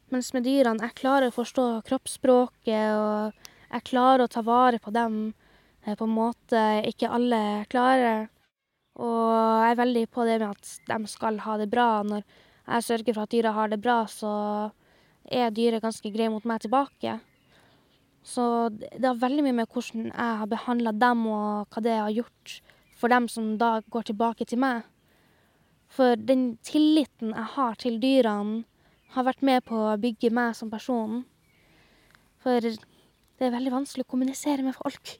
Mens 0.09 0.33
med 0.33 0.43
dyrene, 0.43 0.81
jeg 0.81 0.97
klarer 0.97 1.29
å 1.29 1.35
forstå 1.35 1.83
kroppsspråket, 1.85 2.95
og 2.97 3.50
jeg 3.71 3.87
klarer 3.87 4.25
å 4.25 4.31
ta 4.31 4.43
vare 4.45 4.79
på 4.83 4.91
dem 4.93 5.33
eh, 5.85 5.95
på 5.95 6.05
en 6.05 6.15
måte 6.15 6.61
ikke 6.89 7.11
alle 7.11 7.41
klarer. 7.71 8.27
Og 8.99 9.31
jeg 9.31 9.71
er 9.71 9.79
veldig 9.79 10.05
på 10.11 10.27
det 10.27 10.37
med 10.41 10.51
at 10.51 10.71
de 10.91 11.11
skal 11.11 11.39
ha 11.45 11.57
det 11.61 11.69
bra. 11.71 12.03
Når 12.03 12.23
jeg 12.25 12.87
sørger 12.87 13.15
for 13.15 13.23
at 13.23 13.33
dyra 13.33 13.55
har 13.55 13.71
det 13.71 13.81
bra, 13.81 14.03
så 14.11 14.31
er 15.31 15.53
dyret 15.55 15.83
ganske 15.83 16.11
greie 16.11 16.31
mot 16.33 16.45
meg 16.47 16.63
tilbake. 16.65 17.19
Så 18.23 18.43
det 18.69 19.07
har 19.07 19.21
veldig 19.21 19.45
mye 19.47 19.61
med 19.61 19.71
hvordan 19.71 20.11
jeg 20.11 20.39
har 20.41 20.49
behandla 20.49 20.93
dem, 20.93 21.25
og 21.27 21.71
hva 21.71 21.83
det 21.83 21.97
har 21.97 22.13
gjort 22.13 22.59
for 23.01 23.09
dem 23.09 23.27
som 23.31 23.55
da 23.57 23.79
går 23.89 24.11
tilbake 24.11 24.45
til 24.45 24.61
meg. 24.61 24.83
For 25.91 26.15
den 26.15 26.55
tilliten 26.63 27.33
jeg 27.33 27.47
har 27.55 27.79
til 27.81 27.97
dyrene, 28.03 28.63
har 29.11 29.25
vært 29.27 29.41
med 29.43 29.65
på 29.67 29.75
å 29.75 29.97
bygge 29.99 30.29
meg 30.31 30.53
som 30.55 30.69
person. 30.71 31.25
For 32.39 32.63
det 33.41 33.47
er 33.47 33.55
veldig 33.55 33.71
vanskelig 33.73 34.05
å 34.05 34.11
kommunisere 34.13 34.61
med 34.61 34.77
folk. 34.77 35.15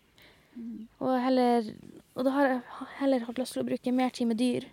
Og 1.02 1.14
heller 1.24 1.72
Og 2.12 2.26
da 2.28 2.32
har 2.36 2.50
jeg 2.50 2.88
heller 3.00 3.24
hatt 3.26 3.40
lyst 3.40 3.56
til 3.56 3.64
å 3.64 3.66
bruke 3.66 3.94
mer 3.96 4.12
tid 4.14 4.28
med 4.30 4.38
dyr. 4.38 4.66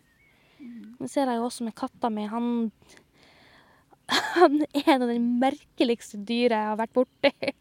Det 0.99 1.09
ser 1.09 1.31
jeg 1.31 1.39
jo 1.39 1.47
også 1.47 1.65
med 1.65 1.77
katta 1.79 2.11
mi. 2.13 2.27
Han 2.29 2.73
Han 4.37 4.59
er 4.67 4.91
en 4.91 5.05
av 5.07 5.13
de 5.13 5.19
merkeligste 5.23 6.21
dyra 6.29 6.59
jeg 6.61 6.71
har 6.73 6.81
vært 6.81 6.97
borti. 6.99 7.53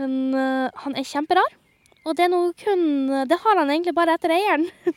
Men 0.00 0.14
uh, 0.34 0.70
han 0.82 0.96
er 0.96 1.06
kjemperar, 1.06 1.54
og 2.06 2.16
det 2.16 2.24
er 2.24 2.30
noe 2.32 2.54
kun 2.56 3.10
Det 3.28 3.36
har 3.42 3.60
han 3.60 3.70
egentlig 3.70 3.94
bare 3.94 4.16
etter 4.16 4.32
eieren. 4.32 4.66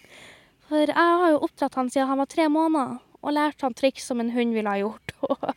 For 0.70 0.88
jeg 0.88 0.96
har 0.96 1.34
jo 1.34 1.44
oppdratt 1.44 1.76
han 1.78 1.92
siden 1.92 2.10
han 2.10 2.22
var 2.22 2.32
tre 2.32 2.48
måneder, 2.50 2.98
og 3.22 3.36
lært 3.36 3.62
han 3.66 3.76
triks 3.78 4.08
som 4.10 4.24
en 4.24 4.32
hund 4.34 4.56
ville 4.56 4.74
ha 4.74 4.80
gjort. 4.82 5.14
Og, 5.24 5.54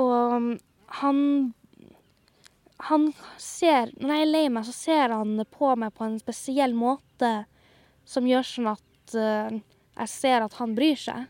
og 0.00 0.34
han 1.00 1.18
Han 2.88 3.12
ser 3.38 3.92
Når 4.00 4.16
jeg 4.16 4.24
er 4.24 4.30
lei 4.30 4.46
meg, 4.50 4.66
så 4.66 4.74
ser 4.74 5.14
han 5.14 5.36
på 5.50 5.74
meg 5.78 5.94
på 5.94 6.06
en 6.06 6.18
spesiell 6.18 6.74
måte 6.74 7.44
som 8.08 8.26
gjør 8.26 8.46
sånn 8.46 8.72
at 8.72 9.14
uh, 9.14 9.60
jeg 9.92 10.10
ser 10.10 10.42
at 10.42 10.56
han 10.58 10.74
bryr 10.74 10.98
seg. 10.98 11.28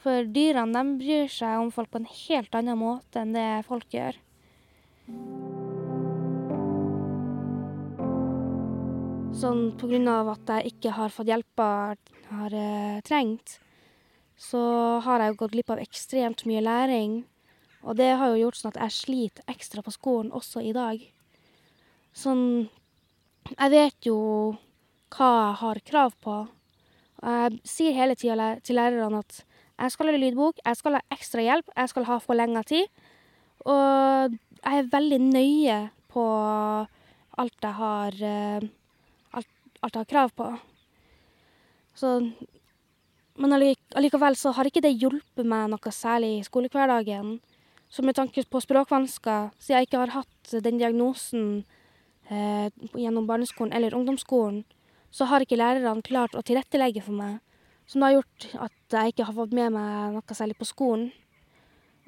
For 0.00 0.24
dyrene, 0.24 0.82
bryr 0.98 1.28
seg 1.30 1.60
om 1.60 1.68
folk 1.74 1.90
på 1.92 2.00
en 2.00 2.08
helt 2.08 2.56
annen 2.56 2.80
måte 2.80 3.20
enn 3.20 3.34
det 3.36 3.48
folk 3.68 3.92
gjør. 3.92 4.16
Sånn 9.36 10.08
av 10.08 10.32
at 10.32 10.54
jeg 10.56 10.72
ikke 10.72 10.94
har 10.96 11.12
fått 11.12 11.28
hjelpa 11.28 11.68
jeg 11.92 12.32
har 12.32 12.56
uh, 12.56 13.02
trengt, 13.04 13.58
så 14.40 14.62
har 15.04 15.20
jeg 15.20 15.36
gått 15.36 15.52
glipp 15.52 15.76
av 15.76 15.84
ekstremt 15.84 16.46
mye 16.48 16.64
læring. 16.64 17.20
Og 17.82 17.96
det 17.98 18.12
har 18.18 18.30
jo 18.30 18.44
gjort 18.44 18.58
sånn 18.58 18.72
at 18.74 18.80
jeg 18.84 18.96
sliter 18.96 19.50
ekstra 19.50 19.82
på 19.82 19.94
skolen 19.94 20.32
også 20.34 20.62
i 20.62 20.74
dag. 20.76 21.00
Sånn 22.14 22.68
Jeg 23.58 23.70
vet 23.72 24.06
jo 24.06 24.18
hva 25.12 25.30
jeg 25.30 25.56
har 25.60 25.80
krav 25.84 26.12
på. 26.22 26.36
Og 27.22 27.40
jeg 27.40 27.58
sier 27.68 27.96
hele 27.96 28.14
tida 28.16 28.54
til 28.62 28.78
lærerne 28.78 29.22
at 29.22 29.42
jeg 29.82 29.94
skal 29.94 30.12
ha 30.12 30.18
lydbok, 30.20 30.60
jeg 30.62 30.78
skal 30.78 30.96
ha 30.96 31.00
ekstra 31.10 31.42
hjelp, 31.42 31.72
jeg 31.74 31.90
skal 31.90 32.06
ha 32.06 32.18
forlenga 32.22 32.62
tid. 32.66 32.86
Og 33.66 34.36
jeg 34.62 34.78
er 34.78 34.90
veldig 34.92 35.18
nøye 35.26 35.78
på 36.12 36.24
alt 37.42 37.64
jeg 37.66 37.74
har 37.78 38.18
eh, 38.28 38.66
alt, 39.32 39.48
alt 39.82 39.94
jeg 39.96 40.04
har 40.04 40.10
krav 40.12 40.34
på. 40.38 40.48
Så 41.94 42.20
Men 43.34 43.54
allikevel 43.56 44.36
så 44.36 44.52
har 44.52 44.68
ikke 44.68 44.82
det 44.84 44.98
hjulpet 45.00 45.46
meg 45.48 45.70
noe 45.72 45.92
særlig 45.92 46.34
i 46.36 46.44
skolehverdagen. 46.44 47.38
Så 47.92 48.00
med 48.00 48.16
tanke 48.16 48.40
på 48.48 48.60
språkvansker, 48.64 49.50
siden 49.60 49.76
jeg 49.76 49.90
ikke 49.90 50.00
har 50.00 50.14
hatt 50.14 50.52
den 50.64 50.78
diagnosen 50.80 51.64
eh, 52.32 52.70
gjennom 52.96 53.26
barneskolen 53.28 53.74
eller 53.76 53.92
ungdomsskolen, 53.92 54.62
så 55.12 55.28
har 55.28 55.44
ikke 55.44 55.58
lærerne 55.60 56.00
klart 56.06 56.32
å 56.32 56.40
tilrettelegge 56.40 57.02
for 57.04 57.18
meg. 57.18 57.42
Som 57.84 58.06
har 58.06 58.14
gjort 58.14 58.46
at 58.64 58.96
jeg 58.96 59.12
ikke 59.12 59.26
har 59.28 59.36
fått 59.36 59.52
med 59.52 59.74
meg 59.74 60.16
noe 60.16 60.38
særlig 60.38 60.56
på 60.56 60.70
skolen. 60.70 61.10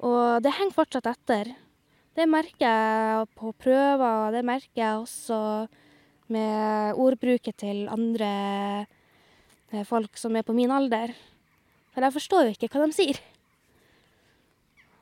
Og 0.01 0.41
det 0.41 0.55
henger 0.57 0.73
fortsatt 0.73 1.11
etter. 1.11 1.53
Det 2.17 2.25
merker 2.31 2.65
jeg 2.65 3.29
på 3.37 3.53
prøver, 3.59 4.01
og 4.25 4.33
det 4.33 4.41
merker 4.47 4.81
jeg 4.81 5.03
også 5.03 5.39
med 6.33 6.97
ordbruket 6.97 7.59
til 7.61 7.85
andre 7.93 8.31
eh, 9.69 9.85
folk 9.85 10.17
som 10.17 10.33
er 10.33 10.47
på 10.47 10.57
min 10.57 10.73
alder. 10.73 11.13
For 11.93 12.01
jeg 12.01 12.17
forstår 12.17 12.47
jo 12.47 12.57
ikke 12.57 12.73
hva 12.73 12.87
de 12.89 12.97
sier. 12.97 13.21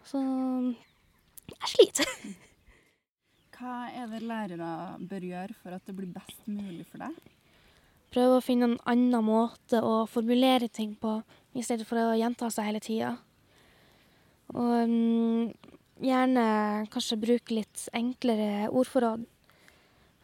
Så 0.07 0.19
jeg 1.53 1.69
sliter. 1.71 2.09
Hva 3.53 3.87
er 3.95 4.09
det 4.11 4.23
lærere 4.27 4.71
bør 5.07 5.27
gjøre 5.29 5.55
for 5.61 5.75
at 5.75 5.85
det 5.87 5.95
blir 5.95 6.11
best 6.11 6.47
mulig 6.49 6.85
for 6.89 7.03
deg? 7.05 7.15
Prøve 8.13 8.37
å 8.37 8.45
finne 8.45 8.67
en 8.67 8.79
annen 8.89 9.25
måte 9.25 9.79
å 9.81 10.03
formulere 10.09 10.67
ting 10.69 10.93
på, 10.99 11.17
i 11.57 11.63
stedet 11.65 11.87
for 11.89 11.97
å 12.01 12.17
gjenta 12.17 12.49
seg 12.53 12.67
hele 12.67 12.81
tida. 12.83 13.13
Og 14.53 14.73
um, 14.85 15.47
gjerne 16.03 16.43
kanskje 16.93 17.21
bruke 17.21 17.55
litt 17.57 17.87
enklere 17.95 18.67
ordforråd. 18.69 19.23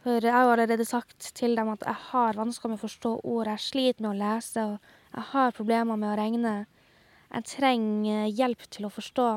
For 0.04 0.24
jeg 0.24 0.32
har 0.32 0.46
jo 0.46 0.52
allerede 0.54 0.86
sagt 0.88 1.32
til 1.36 1.56
dem 1.58 1.72
at 1.72 1.82
jeg 1.84 1.98
har 2.10 2.38
vansker 2.38 2.70
med 2.70 2.78
å 2.78 2.84
forstå 2.84 3.14
ord, 3.20 3.50
jeg 3.50 3.66
sliter 3.66 4.04
med 4.04 4.12
å 4.12 4.20
lese, 4.20 4.62
og 4.64 5.16
jeg 5.16 5.26
har 5.32 5.56
problemer 5.56 5.98
med 6.00 6.12
å 6.12 6.18
regne. 6.20 6.54
Jeg 7.30 7.48
trenger 7.50 8.30
hjelp 8.30 8.64
til 8.72 8.88
å 8.88 8.92
forstå. 8.94 9.28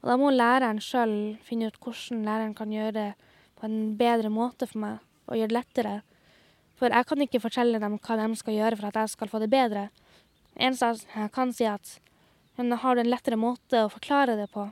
Og 0.00 0.08
da 0.08 0.16
må 0.16 0.30
læreren 0.32 0.80
sjøl 0.80 1.14
finne 1.44 1.68
ut 1.68 1.78
hvordan 1.80 2.24
læreren 2.24 2.54
kan 2.56 2.72
gjøre 2.72 2.94
det 2.96 3.08
på 3.60 3.68
en 3.68 3.96
bedre 4.00 4.30
måte 4.32 4.68
for 4.68 4.80
meg, 4.80 5.00
og 5.28 5.36
gjøre 5.36 5.52
det 5.52 5.58
lettere. 5.58 5.96
For 6.80 6.88
jeg 6.88 7.06
kan 7.06 7.24
ikke 7.26 7.42
fortelle 7.44 7.80
dem 7.82 7.98
hva 8.00 8.16
de 8.16 8.36
skal 8.40 8.56
gjøre 8.56 8.78
for 8.80 8.88
at 8.88 9.00
jeg 9.02 9.12
skal 9.12 9.28
få 9.28 9.40
det 9.42 9.50
bedre. 9.52 9.90
Eneste 10.56 10.94
jeg 11.12 11.32
kan 11.34 11.52
si, 11.52 11.68
at 11.68 11.98
men 12.56 12.72
har 12.76 12.96
du 12.96 13.00
en 13.00 13.08
lettere 13.08 13.38
måte 13.40 13.84
å 13.84 13.92
forklare 13.92 14.36
det 14.36 14.50
på? 14.52 14.66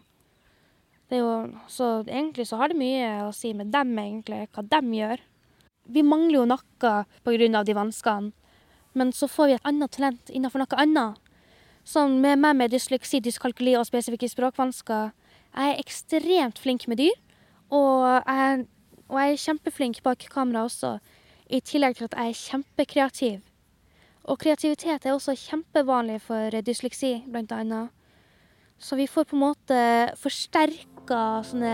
Det 1.09 1.23
jo, 1.23 1.29
så 1.73 2.03
egentlig 2.03 2.45
så 2.51 2.59
har 2.61 2.69
det 2.69 2.77
mye 2.77 3.23
å 3.25 3.31
si 3.33 3.55
med 3.57 3.71
dem, 3.73 3.95
egentlig, 3.97 4.43
hva 4.53 4.65
dem 4.65 4.91
gjør. 4.93 5.23
Vi 5.89 6.03
mangler 6.05 6.43
jo 6.43 6.49
noe 6.51 6.91
av 6.93 7.65
de 7.65 7.77
vanskene, 7.77 8.35
men 8.93 9.13
så 9.17 9.29
får 9.31 9.49
vi 9.49 9.57
et 9.57 9.69
annet 9.69 9.95
talent 9.95 10.33
innenfor 10.33 10.61
noe 10.61 10.81
annet. 10.85 11.17
Sånn 11.88 12.18
med 12.21 12.37
meg 12.42 12.57
med 12.59 12.73
dysleksi, 12.75 13.16
dyskalkuli 13.25 13.73
og 13.78 13.87
spesifikke 13.88 14.28
språkvansker. 14.28 15.14
Jeg 15.57 15.73
er 15.73 15.78
ekstremt 15.80 16.59
flink 16.61 16.85
med 16.90 17.00
dyr, 17.00 17.14
og 17.73 18.02
jeg, 18.28 18.66
og 19.09 19.16
jeg 19.23 19.33
er 19.33 19.40
kjempeflink 19.47 20.02
bak 20.04 20.26
kamera 20.28 20.66
også. 20.68 20.99
I 21.49 21.62
tillegg 21.64 21.97
til 21.97 22.11
at 22.11 22.16
jeg 22.18 22.35
er 22.35 22.42
kjempekreativ. 22.42 23.38
Og 24.28 24.37
kreativitet 24.42 25.07
er 25.07 25.14
også 25.14 25.33
kjempevanlig 25.40 26.18
for 26.26 26.59
dysleksi, 26.61 27.23
blant 27.25 27.54
annet. 27.57 27.88
Så 28.76 29.00
vi 29.00 29.09
får 29.09 29.25
på 29.30 29.38
en 29.38 29.47
måte 29.47 29.80
forsterka 30.21 31.23
sånne 31.49 31.73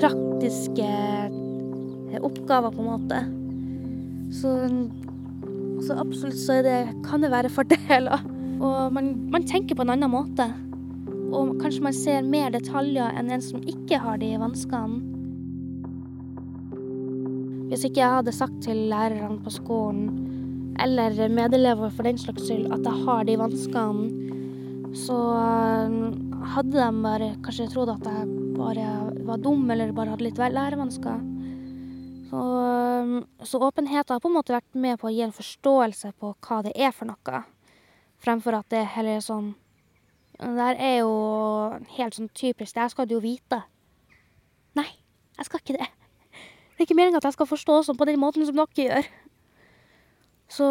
praktiske 0.00 0.88
oppgaver, 2.24 2.72
på 2.72 2.80
en 2.80 2.88
måte. 2.88 3.20
Så, 4.40 4.56
så 5.86 5.96
absolutt 6.00 6.38
så 6.40 6.60
det, 6.64 6.80
kan 7.06 7.24
det 7.24 7.32
være 7.32 7.52
fordeler. 7.52 8.26
Og 8.60 8.92
man, 8.92 9.14
man 9.32 9.46
tenker 9.48 9.76
på 9.76 9.86
en 9.86 9.94
annen 9.94 10.12
måte. 10.12 10.46
Og 11.30 11.54
kanskje 11.62 11.84
man 11.84 11.96
ser 11.96 12.26
mer 12.26 12.50
detaljer 12.52 13.14
enn 13.16 13.30
en 13.32 13.44
som 13.44 13.62
ikke 13.62 14.00
har 14.02 14.20
de 14.20 14.34
vanskene. 14.40 15.06
Hvis 17.70 17.86
ikke 17.86 18.02
jeg 18.02 18.16
hadde 18.18 18.34
sagt 18.34 18.56
til 18.66 18.88
lærerne 18.90 19.38
på 19.44 19.52
skolen 19.54 20.08
eller 20.80 21.14
medelever 21.30 21.92
for 21.94 22.08
den 22.08 22.18
slags 22.18 22.42
skyld, 22.48 22.66
at 22.74 22.82
jeg 22.82 23.04
har 23.06 23.26
de 23.28 23.36
vanskene, 23.38 24.30
så 24.96 25.16
hadde 26.54 26.74
de 26.74 27.02
bare 27.04 27.28
kanskje 27.44 27.68
trodd 27.70 27.92
at 27.92 28.08
jeg 28.10 28.26
bare 28.56 28.86
var 29.28 29.38
dum 29.44 29.70
eller 29.70 29.92
bare 29.94 30.16
hadde 30.16 30.26
litt 30.26 30.40
lærevansker. 30.40 31.20
Så, 32.30 33.24
så 33.42 33.58
åpenheten 33.58 34.14
har 34.14 34.20
på 34.22 34.28
en 34.28 34.36
måte 34.36 34.54
vært 34.54 34.76
med 34.78 35.00
på 35.00 35.08
å 35.08 35.10
gi 35.10 35.24
en 35.24 35.34
forståelse 35.34 36.12
på 36.20 36.30
hva 36.46 36.60
det 36.62 36.76
er 36.78 36.92
for 36.94 37.10
noe, 37.10 37.40
fremfor 38.22 38.60
at 38.60 38.68
det 38.70 38.84
heller 38.94 39.18
er 39.18 39.24
sånn 39.24 39.48
Det 40.38 40.66
er 40.78 41.00
jo 41.02 41.14
helt 41.96 42.14
sånn 42.16 42.30
typisk, 42.30 42.74
det 42.74 42.84
her 42.84 42.92
skal 42.92 43.08
du 43.08 43.16
jo 43.18 43.24
vite. 43.24 43.58
Nei, 44.78 44.86
jeg 45.36 45.48
skal 45.48 45.60
ikke 45.60 45.76
det. 45.76 45.88
Det 45.90 46.78
er 46.78 46.86
ikke 46.86 46.96
meninga 46.96 47.20
at 47.20 47.26
jeg 47.28 47.36
skal 47.36 47.50
forstå 47.50 47.74
sånn 47.84 47.98
på 47.98 48.06
den 48.08 48.20
måten 48.22 48.46
som 48.48 48.56
dere 48.56 48.86
gjør. 48.86 49.10
Så 50.50 50.68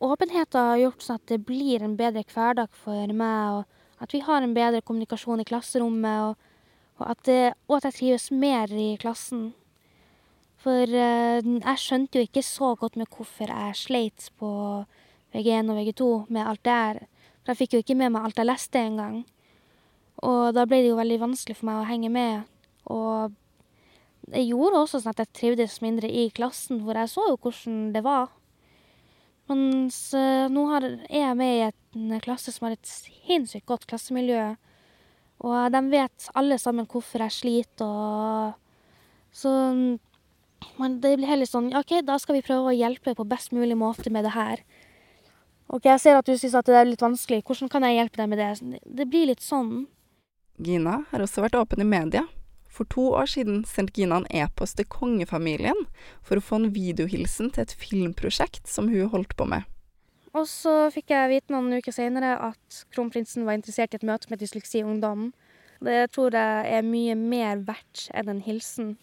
åpenhet 0.00 0.56
har 0.56 0.78
gjort 0.80 1.04
sånn 1.04 1.18
at 1.18 1.26
det 1.28 1.42
blir 1.44 1.84
en 1.84 1.98
bedre 1.98 2.24
hverdag 2.30 2.70
for 2.84 3.12
meg, 3.12 3.58
og 3.58 4.06
at 4.06 4.14
vi 4.14 4.22
har 4.24 4.40
en 4.40 4.56
bedre 4.56 4.80
kommunikasjon 4.80 5.42
i 5.42 5.48
klasserommet, 5.50 6.30
og, 6.30 6.72
og, 7.00 7.04
at, 7.10 7.20
det, 7.28 7.42
og 7.68 7.76
at 7.76 7.90
jeg 7.90 7.98
trives 7.98 8.30
mer 8.32 8.72
i 8.72 8.94
klassen. 9.00 9.50
For 10.64 10.88
eh, 10.88 11.44
jeg 11.44 11.80
skjønte 11.80 12.18
jo 12.20 12.24
ikke 12.24 12.42
så 12.46 12.72
godt 12.80 12.96
med 12.96 13.10
hvorfor 13.12 13.50
jeg 13.52 13.76
sleit 13.76 14.30
på 14.40 14.48
VG1 15.34 15.68
og 15.68 15.80
VG2 15.80 16.08
med 16.32 16.48
alt 16.48 16.64
det 16.64 16.76
her. 16.78 17.00
For 17.42 17.52
jeg 17.52 17.60
fikk 17.60 17.74
jo 17.74 17.82
ikke 17.84 17.98
med 18.00 18.14
meg 18.14 18.24
alt 18.24 18.40
jeg 18.40 18.48
leste 18.48 18.80
engang. 18.80 19.18
Og 20.24 20.54
da 20.56 20.64
ble 20.64 20.80
det 20.80 20.92
jo 20.92 21.00
veldig 21.00 21.20
vanskelig 21.20 21.58
for 21.58 21.68
meg 21.68 21.82
å 21.82 21.88
henge 21.90 22.08
med. 22.14 22.46
Og 22.88 23.34
det 24.32 24.46
gjorde 24.46 24.80
også 24.80 25.02
sånn 25.02 25.12
at 25.12 25.20
jeg 25.20 25.34
trivdes 25.36 25.82
mindre 25.84 26.08
i 26.08 26.30
klassen, 26.32 26.80
for 26.86 26.96
jeg 26.96 27.12
så 27.12 27.26
jo 27.28 27.36
hvordan 27.36 27.82
det 27.92 28.04
var. 28.06 28.32
Mens 29.50 29.98
nå 30.48 30.62
har 30.70 30.86
er 30.86 31.18
jeg 31.18 31.36
med 31.36 31.58
i 31.58 31.64
en 31.68 32.22
klasse 32.24 32.54
som 32.54 32.64
har 32.64 32.78
et 32.78 32.88
sinnssykt 32.88 33.66
godt 33.68 33.84
klassemiljø, 33.90 34.54
og 35.44 35.74
de 35.74 35.82
vet 35.92 36.28
alle 36.40 36.56
sammen 36.62 36.88
hvorfor 36.88 37.26
jeg 37.26 37.36
sliter, 37.36 37.84
og 37.84 39.34
så 39.36 39.52
man 40.78 41.00
det 41.02 41.16
blir 41.18 41.28
heller 41.30 41.48
sånn 41.48 41.72
OK, 41.76 41.98
da 42.06 42.18
skal 42.20 42.38
vi 42.38 42.46
prøve 42.46 42.72
å 42.72 42.76
hjelpe 42.76 43.14
på 43.16 43.26
best 43.28 43.54
mulig 43.56 43.76
måte 43.78 44.12
med 44.12 44.26
det 44.26 44.34
her. 44.34 44.62
OK, 45.72 45.88
jeg 45.88 46.00
ser 46.02 46.18
at 46.18 46.28
du 46.28 46.36
syns 46.36 46.56
det 46.66 46.76
er 46.76 46.88
litt 46.88 47.02
vanskelig, 47.02 47.42
hvordan 47.46 47.70
kan 47.72 47.86
jeg 47.86 47.98
hjelpe 47.98 48.20
deg 48.20 48.30
med 48.30 48.40
det? 48.40 48.80
Det 48.84 49.06
blir 49.10 49.30
litt 49.30 49.44
sånn. 49.44 49.86
Gina 50.62 51.02
har 51.10 51.24
også 51.24 51.44
vært 51.46 51.56
åpen 51.58 51.82
i 51.82 51.88
media. 51.88 52.26
For 52.74 52.86
to 52.90 53.06
år 53.14 53.28
siden 53.30 53.62
sendte 53.68 54.00
Gina 54.00 54.18
en 54.20 54.28
e-post 54.34 54.76
til 54.78 54.88
kongefamilien 54.90 55.86
for 56.26 56.38
å 56.38 56.42
få 56.42 56.58
en 56.58 56.72
videohilsen 56.74 57.52
til 57.54 57.62
et 57.62 57.74
filmprosjekt 57.78 58.66
som 58.70 58.90
hun 58.90 59.12
holdt 59.12 59.36
på 59.38 59.46
med. 59.46 59.62
Og 60.34 60.48
så 60.50 60.90
fikk 60.90 61.12
jeg 61.14 61.30
vite 61.30 61.54
noen 61.54 61.78
uker 61.78 61.94
seinere 61.94 62.34
at 62.42 62.84
kronprinsen 62.94 63.46
var 63.46 63.54
interessert 63.54 63.94
i 63.94 64.00
et 64.00 64.06
møte 64.06 64.30
med 64.30 64.42
Dysleksi 64.42 64.82
Ungdom. 64.82 65.28
Det 65.84 66.08
tror 66.14 66.34
jeg 66.34 66.70
er 66.74 66.86
mye 66.86 67.14
mer 67.18 67.62
verdt 67.66 68.08
enn 68.14 68.32
en 68.32 68.42
hilsen. 68.42 68.96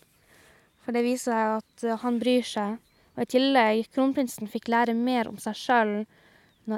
For 0.92 0.98
det 1.00 1.06
viser 1.08 1.32
seg 1.32 1.92
at 1.96 2.02
han 2.02 2.18
bryr 2.20 2.44
seg. 2.44 2.72
Og 3.16 3.22
i 3.24 3.28
tillegg, 3.32 3.86
kronprinsen 3.96 4.50
fikk 4.52 4.66
lære 4.68 4.92
mer 4.92 5.30
om 5.30 5.38
seg 5.40 5.56
sjøl 5.56 5.92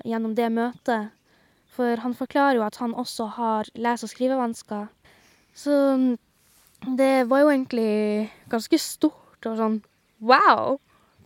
gjennom 0.06 0.36
det 0.38 0.52
møtet. 0.54 1.16
For 1.74 1.98
han 1.98 2.14
forklarer 2.14 2.60
jo 2.60 2.66
at 2.68 2.76
han 2.78 2.92
også 2.94 3.26
har 3.40 3.72
lese- 3.74 4.06
og 4.06 4.12
skrivevansker. 4.12 4.84
Så 5.58 5.78
det 7.00 7.26
var 7.32 7.42
jo 7.42 7.50
egentlig 7.56 8.30
ganske 8.54 8.78
stort 8.78 9.48
og 9.50 9.58
sånn 9.58 9.80
wow! 10.22 10.78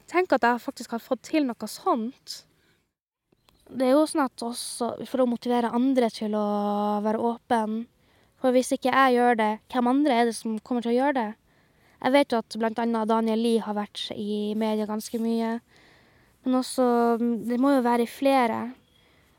Tenk 0.08 0.32
at 0.38 0.48
jeg 0.48 0.64
faktisk 0.64 0.96
har 0.96 1.04
fått 1.04 1.26
til 1.28 1.44
noe 1.44 1.68
sånt. 1.68 2.38
Det 3.68 3.90
er 3.90 3.98
jo 3.98 4.06
sånn 4.08 4.24
at 4.30 4.46
også 4.48 4.94
for 5.12 5.26
å 5.26 5.28
motivere 5.28 5.74
andre 5.76 6.08
til 6.08 6.40
å 6.40 6.46
være 7.04 7.20
åpen. 7.34 7.82
For 8.40 8.56
hvis 8.56 8.72
ikke 8.78 8.96
jeg 8.96 9.20
gjør 9.20 9.42
det, 9.44 9.52
hvem 9.76 9.92
andre 9.92 10.22
er 10.22 10.32
det 10.32 10.38
som 10.40 10.56
kommer 10.64 10.88
til 10.88 10.96
å 10.96 10.98
gjøre 11.02 11.18
det? 11.20 11.28
Jeg 11.98 12.14
vet 12.14 12.34
jo 12.34 12.40
at 12.44 12.58
blant 12.60 12.80
annet 12.82 13.10
Daniel 13.10 13.42
Lie 13.42 13.64
har 13.64 13.78
vært 13.78 14.10
i 14.14 14.54
media 14.60 14.86
ganske 14.90 15.20
mye. 15.22 15.58
Men 16.46 16.60
også 16.60 17.18
Det 17.20 17.58
må 17.60 17.74
jo 17.76 17.86
være 17.86 18.08
flere. 18.08 18.60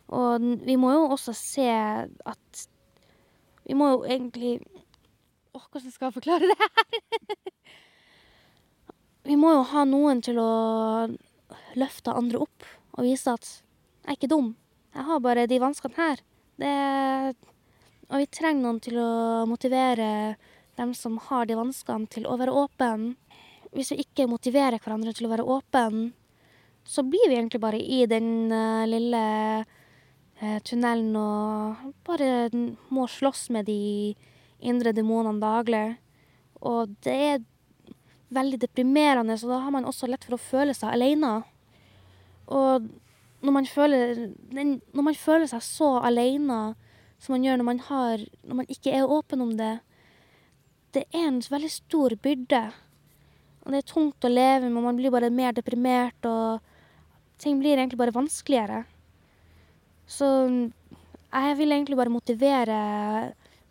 Og 0.09 0.43
vi 0.65 0.77
må 0.77 0.93
jo 0.93 1.11
også 1.15 1.35
se 1.37 1.69
at 1.69 2.69
Vi 3.65 3.77
må 3.77 3.91
jo 3.93 4.05
egentlig 4.05 4.59
Åh, 5.55 5.65
hvordan 5.71 5.93
skal 5.93 6.07
jeg 6.07 6.19
forklare 6.19 6.49
det 6.49 6.57
her? 6.61 6.99
Vi 9.29 9.37
må 9.37 9.51
jo 9.53 9.65
ha 9.73 9.85
noen 9.85 10.23
til 10.25 10.39
å 10.41 11.09
løfte 11.77 12.15
andre 12.17 12.41
opp 12.45 12.65
og 12.97 13.05
vise 13.05 13.33
at 13.33 13.49
jeg 13.49 14.15
er 14.15 14.17
ikke 14.17 14.31
dum. 14.31 14.53
Jeg 14.95 15.05
har 15.05 15.19
bare 15.21 15.45
de 15.51 15.59
vanskene 15.61 15.99
her. 15.99 16.23
Det 16.57 16.71
og 18.09 18.23
vi 18.23 18.29
trenger 18.33 18.65
noen 18.65 18.79
til 18.81 18.97
å 19.03 19.45
motivere 19.49 20.09
dem 20.79 20.95
som 20.95 21.19
har 21.29 21.49
de 21.49 21.59
vanskene, 21.59 22.09
til 22.11 22.27
å 22.27 22.39
være 22.41 22.55
åpen. 22.55 23.11
Hvis 23.75 23.93
vi 23.93 24.05
ikke 24.05 24.29
motiverer 24.31 24.81
hverandre 24.81 25.13
til 25.17 25.29
å 25.29 25.33
være 25.35 25.47
åpen, 25.59 26.13
så 26.89 27.05
blir 27.05 27.29
vi 27.29 27.37
egentlig 27.37 27.61
bare 27.61 27.81
i 27.83 28.05
den 28.09 28.49
uh, 28.49 28.87
lille 28.89 29.23
uh, 30.41 30.59
tunnelen 30.65 31.13
og 31.21 31.93
bare 32.09 32.49
må 32.95 33.05
slåss 33.11 33.51
med 33.53 33.69
de 33.69 34.15
indre 34.65 34.95
demonene 34.97 35.43
daglig. 35.43 35.99
Og 36.65 36.95
det 37.05 37.19
er 37.27 37.45
veldig 38.35 38.61
deprimerende, 38.65 39.37
så 39.39 39.51
da 39.51 39.61
har 39.65 39.75
man 39.75 39.87
også 39.89 40.09
lett 40.09 40.25
for 40.25 40.39
å 40.39 40.43
føle 40.43 40.75
seg 40.77 40.95
alene. 40.95 41.43
Og 42.49 42.89
når 43.45 43.55
man 43.55 43.67
føler 43.69 44.33
Når 44.51 45.05
man 45.05 45.15
føler 45.15 45.47
seg 45.47 45.63
så 45.63 45.91
alene 46.03 46.75
som 47.21 47.35
man 47.35 47.45
gjør 47.45 47.59
når 47.61 47.67
man 47.69 47.81
har 47.87 48.25
Når 48.43 48.59
man 48.63 48.71
ikke 48.73 48.95
er 48.97 49.11
åpen 49.11 49.43
om 49.45 49.53
det, 49.59 49.79
det 50.97 51.05
er 51.13 51.27
en 51.29 51.41
veldig 51.45 51.71
stor 51.73 52.15
byrde. 52.23 52.63
Og 53.65 53.73
det 53.73 53.83
er 53.83 53.91
tungt 53.91 54.25
å 54.25 54.31
leve 54.33 54.71
med, 54.71 54.83
man 54.83 54.97
blir 54.97 55.13
bare 55.13 55.31
mer 55.33 55.53
deprimert, 55.57 56.25
og 56.25 56.63
ting 57.43 57.59
blir 57.61 57.77
egentlig 57.77 58.01
bare 58.01 58.15
vanskeligere. 58.17 58.85
Så 60.09 60.29
jeg 60.49 61.59
vil 61.59 61.75
egentlig 61.75 61.99
bare 61.99 62.13
motivere 62.13 62.79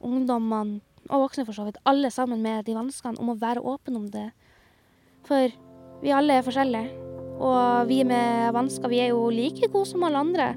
ungdommene, 0.05 0.83
og 1.07 1.23
voksne 1.23 1.47
for 1.47 1.55
så 1.55 1.65
vidt, 1.65 1.79
alle 1.87 2.11
sammen 2.11 2.43
med 2.43 2.67
de 2.67 2.75
vanskene, 2.75 3.17
om 3.17 3.31
å 3.31 3.39
være 3.39 3.63
åpne 3.63 3.97
om 3.97 4.07
det. 4.13 4.27
For 5.25 5.49
vi 6.03 6.13
alle 6.13 6.37
er 6.37 6.45
forskjellige. 6.45 7.03
Og 7.37 7.87
vi 7.89 8.01
med 8.05 8.53
vansker, 8.53 8.89
vi 8.91 9.01
er 9.01 9.11
jo 9.13 9.27
like 9.33 9.69
gode 9.71 9.89
som 9.89 10.05
alle 10.05 10.21
andre. 10.21 10.51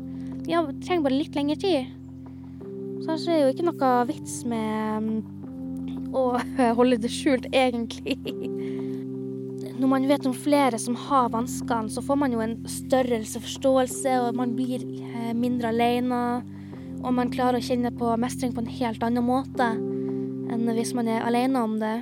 Vi 0.44 0.56
trenger 0.84 1.04
bare 1.06 1.16
litt 1.16 1.36
lengre 1.36 1.56
tid. 1.60 1.96
Så 3.04 3.16
det 3.24 3.36
er 3.36 3.44
jo 3.44 3.52
ikke 3.54 3.68
noe 3.68 3.92
vits 4.10 4.40
med 4.48 5.39
å 6.12 6.24
holde 6.78 7.00
det 7.02 7.12
skjult, 7.12 7.48
egentlig. 7.52 8.18
Når 9.80 9.88
man 9.88 10.08
vet 10.10 10.26
om 10.28 10.36
flere 10.36 10.78
som 10.78 10.96
har 11.08 11.30
vanskene, 11.32 11.88
så 11.88 12.02
får 12.04 12.18
man 12.20 12.34
jo 12.34 12.42
en 12.44 12.58
størrelse 12.68 13.40
forståelse, 13.40 14.18
og 14.26 14.36
man 14.36 14.52
blir 14.58 14.84
mindre 15.36 15.72
alene. 15.72 16.22
Og 17.00 17.14
man 17.16 17.32
klarer 17.32 17.60
å 17.60 17.64
kjenne 17.64 17.92
på 17.96 18.12
mestring 18.20 18.52
på 18.52 18.60
en 18.60 18.74
helt 18.80 19.02
annen 19.06 19.24
måte 19.24 19.70
enn 20.50 20.66
hvis 20.74 20.92
man 20.98 21.08
er 21.08 21.24
alene 21.24 21.62
om 21.64 21.78
det. 21.80 22.00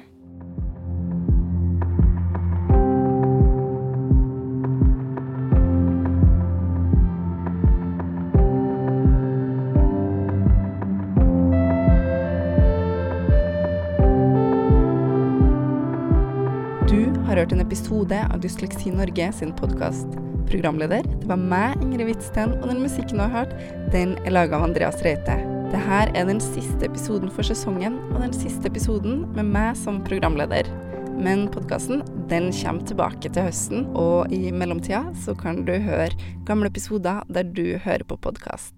Har 17.38 17.44
hørt 17.44 17.52
en 17.54 17.62
episode 17.62 18.16
av 18.34 18.40
Dysleksi 18.42 18.90
Norge 18.90 19.26
sin 19.36 19.52
podkast. 19.54 20.14
Programleder, 20.48 21.04
det 21.06 21.28
var 21.30 21.38
meg, 21.38 21.76
Ingrid 21.84 22.08
Hvitsten, 22.08 22.56
og 22.56 22.64
den 22.66 22.80
musikken 22.82 23.20
du 23.20 23.22
har 23.22 23.30
hørt, 23.30 23.52
den 23.92 24.16
er 24.24 24.34
laga 24.34 24.58
av 24.58 24.64
Andreas 24.66 24.98
Reite. 25.06 25.36
Dette 25.70 26.00
er 26.18 26.26
den 26.26 26.42
siste 26.42 26.88
episoden 26.88 27.30
for 27.30 27.46
sesongen, 27.46 28.00
og 28.10 28.24
den 28.24 28.34
siste 28.34 28.66
episoden 28.66 29.22
med 29.36 29.52
meg 29.54 29.78
som 29.78 30.00
programleder. 30.08 30.66
Men 31.14 31.46
podkasten 31.54 32.02
den 32.32 32.50
kommer 32.58 32.90
tilbake 32.90 33.30
til 33.30 33.46
høsten, 33.46 33.86
og 33.94 34.34
i 34.34 34.50
mellomtida 34.50 35.04
så 35.22 35.36
kan 35.38 35.62
du 35.68 35.76
høre 35.78 36.10
gamle 36.48 36.74
episoder 36.74 37.22
der 37.30 37.46
du 37.46 37.78
hører 37.78 38.02
på 38.02 38.18
podkast. 38.18 38.74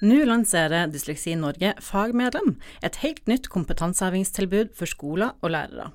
Nå 0.00 0.22
lanserer 0.24 0.88
Dysleksi 0.88 1.36
Norge 1.36 1.76
Fagmedlem, 1.76 2.56
et 2.80 3.02
helt 3.04 3.26
nytt 3.28 3.52
kompetansehevingstilbud 3.52 4.72
for 4.78 4.88
skoler 4.88 5.36
og 5.42 5.58
lærere. 5.58 5.92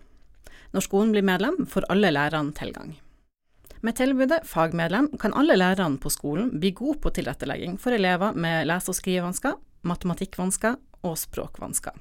Når 0.74 0.88
skolen 0.88 1.12
blir 1.14 1.26
medlem, 1.26 1.66
får 1.70 1.86
alle 1.94 2.10
lærerne 2.14 2.54
tilgang. 2.58 2.96
Med 3.84 3.98
tilbudet 4.00 4.46
Fagmedlem 4.48 5.10
kan 5.20 5.36
alle 5.38 5.58
lærerne 5.60 6.00
på 6.00 6.10
skolen 6.10 6.50
bli 6.60 6.72
gode 6.72 7.02
på 7.04 7.12
tilrettelegging 7.14 7.76
for 7.78 7.94
elever 7.94 8.34
med 8.34 8.66
lese- 8.70 8.90
og 8.90 8.98
skrivevansker, 8.98 9.58
matematikkvansker 9.84 10.80
og 11.04 11.18
språkvansker. 11.20 11.94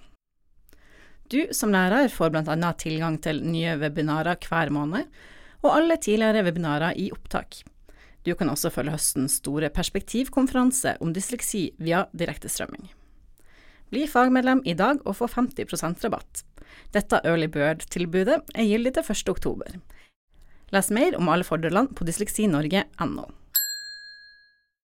Du 1.33 1.49
som 1.53 1.73
lærer 1.75 2.09
får 2.13 2.31
bl.a. 2.31 2.73
tilgang 2.79 3.19
til 3.25 3.43
nye 3.45 3.77
webinarer 3.81 4.39
hver 4.49 4.71
måned, 4.71 5.11
og 5.63 5.75
alle 5.77 5.97
tidligere 5.97 6.45
webinarer 6.47 6.97
i 6.99 7.11
opptak. 7.13 7.63
Du 8.23 8.35
kan 8.39 8.51
også 8.51 8.71
følge 8.71 8.95
høstens 8.95 9.41
store 9.41 9.71
perspektivkonferanse 9.75 10.97
om 11.03 11.13
dysleksi 11.15 11.73
via 11.83 12.05
direktestrømming. 12.15 12.91
Bli 13.91 14.07
fagmedlem 14.09 14.63
i 14.65 14.75
dag 14.79 15.03
og 15.05 15.19
få 15.19 15.27
50% 15.29 16.05
rabatt. 16.07 16.45
Dette 16.95 17.21
Early 17.25 17.49
Bird-tilbudet 17.53 18.41
er 18.55 18.69
gyldig 18.69 18.95
til 18.97 19.15
1. 19.15 19.29
oktober. 19.33 19.79
Les 20.73 20.91
mer 20.91 21.17
om 21.19 21.29
alle 21.29 21.45
fordelene 21.45 21.93
på 21.93 22.07
dysleksinorge.no. 22.09 23.29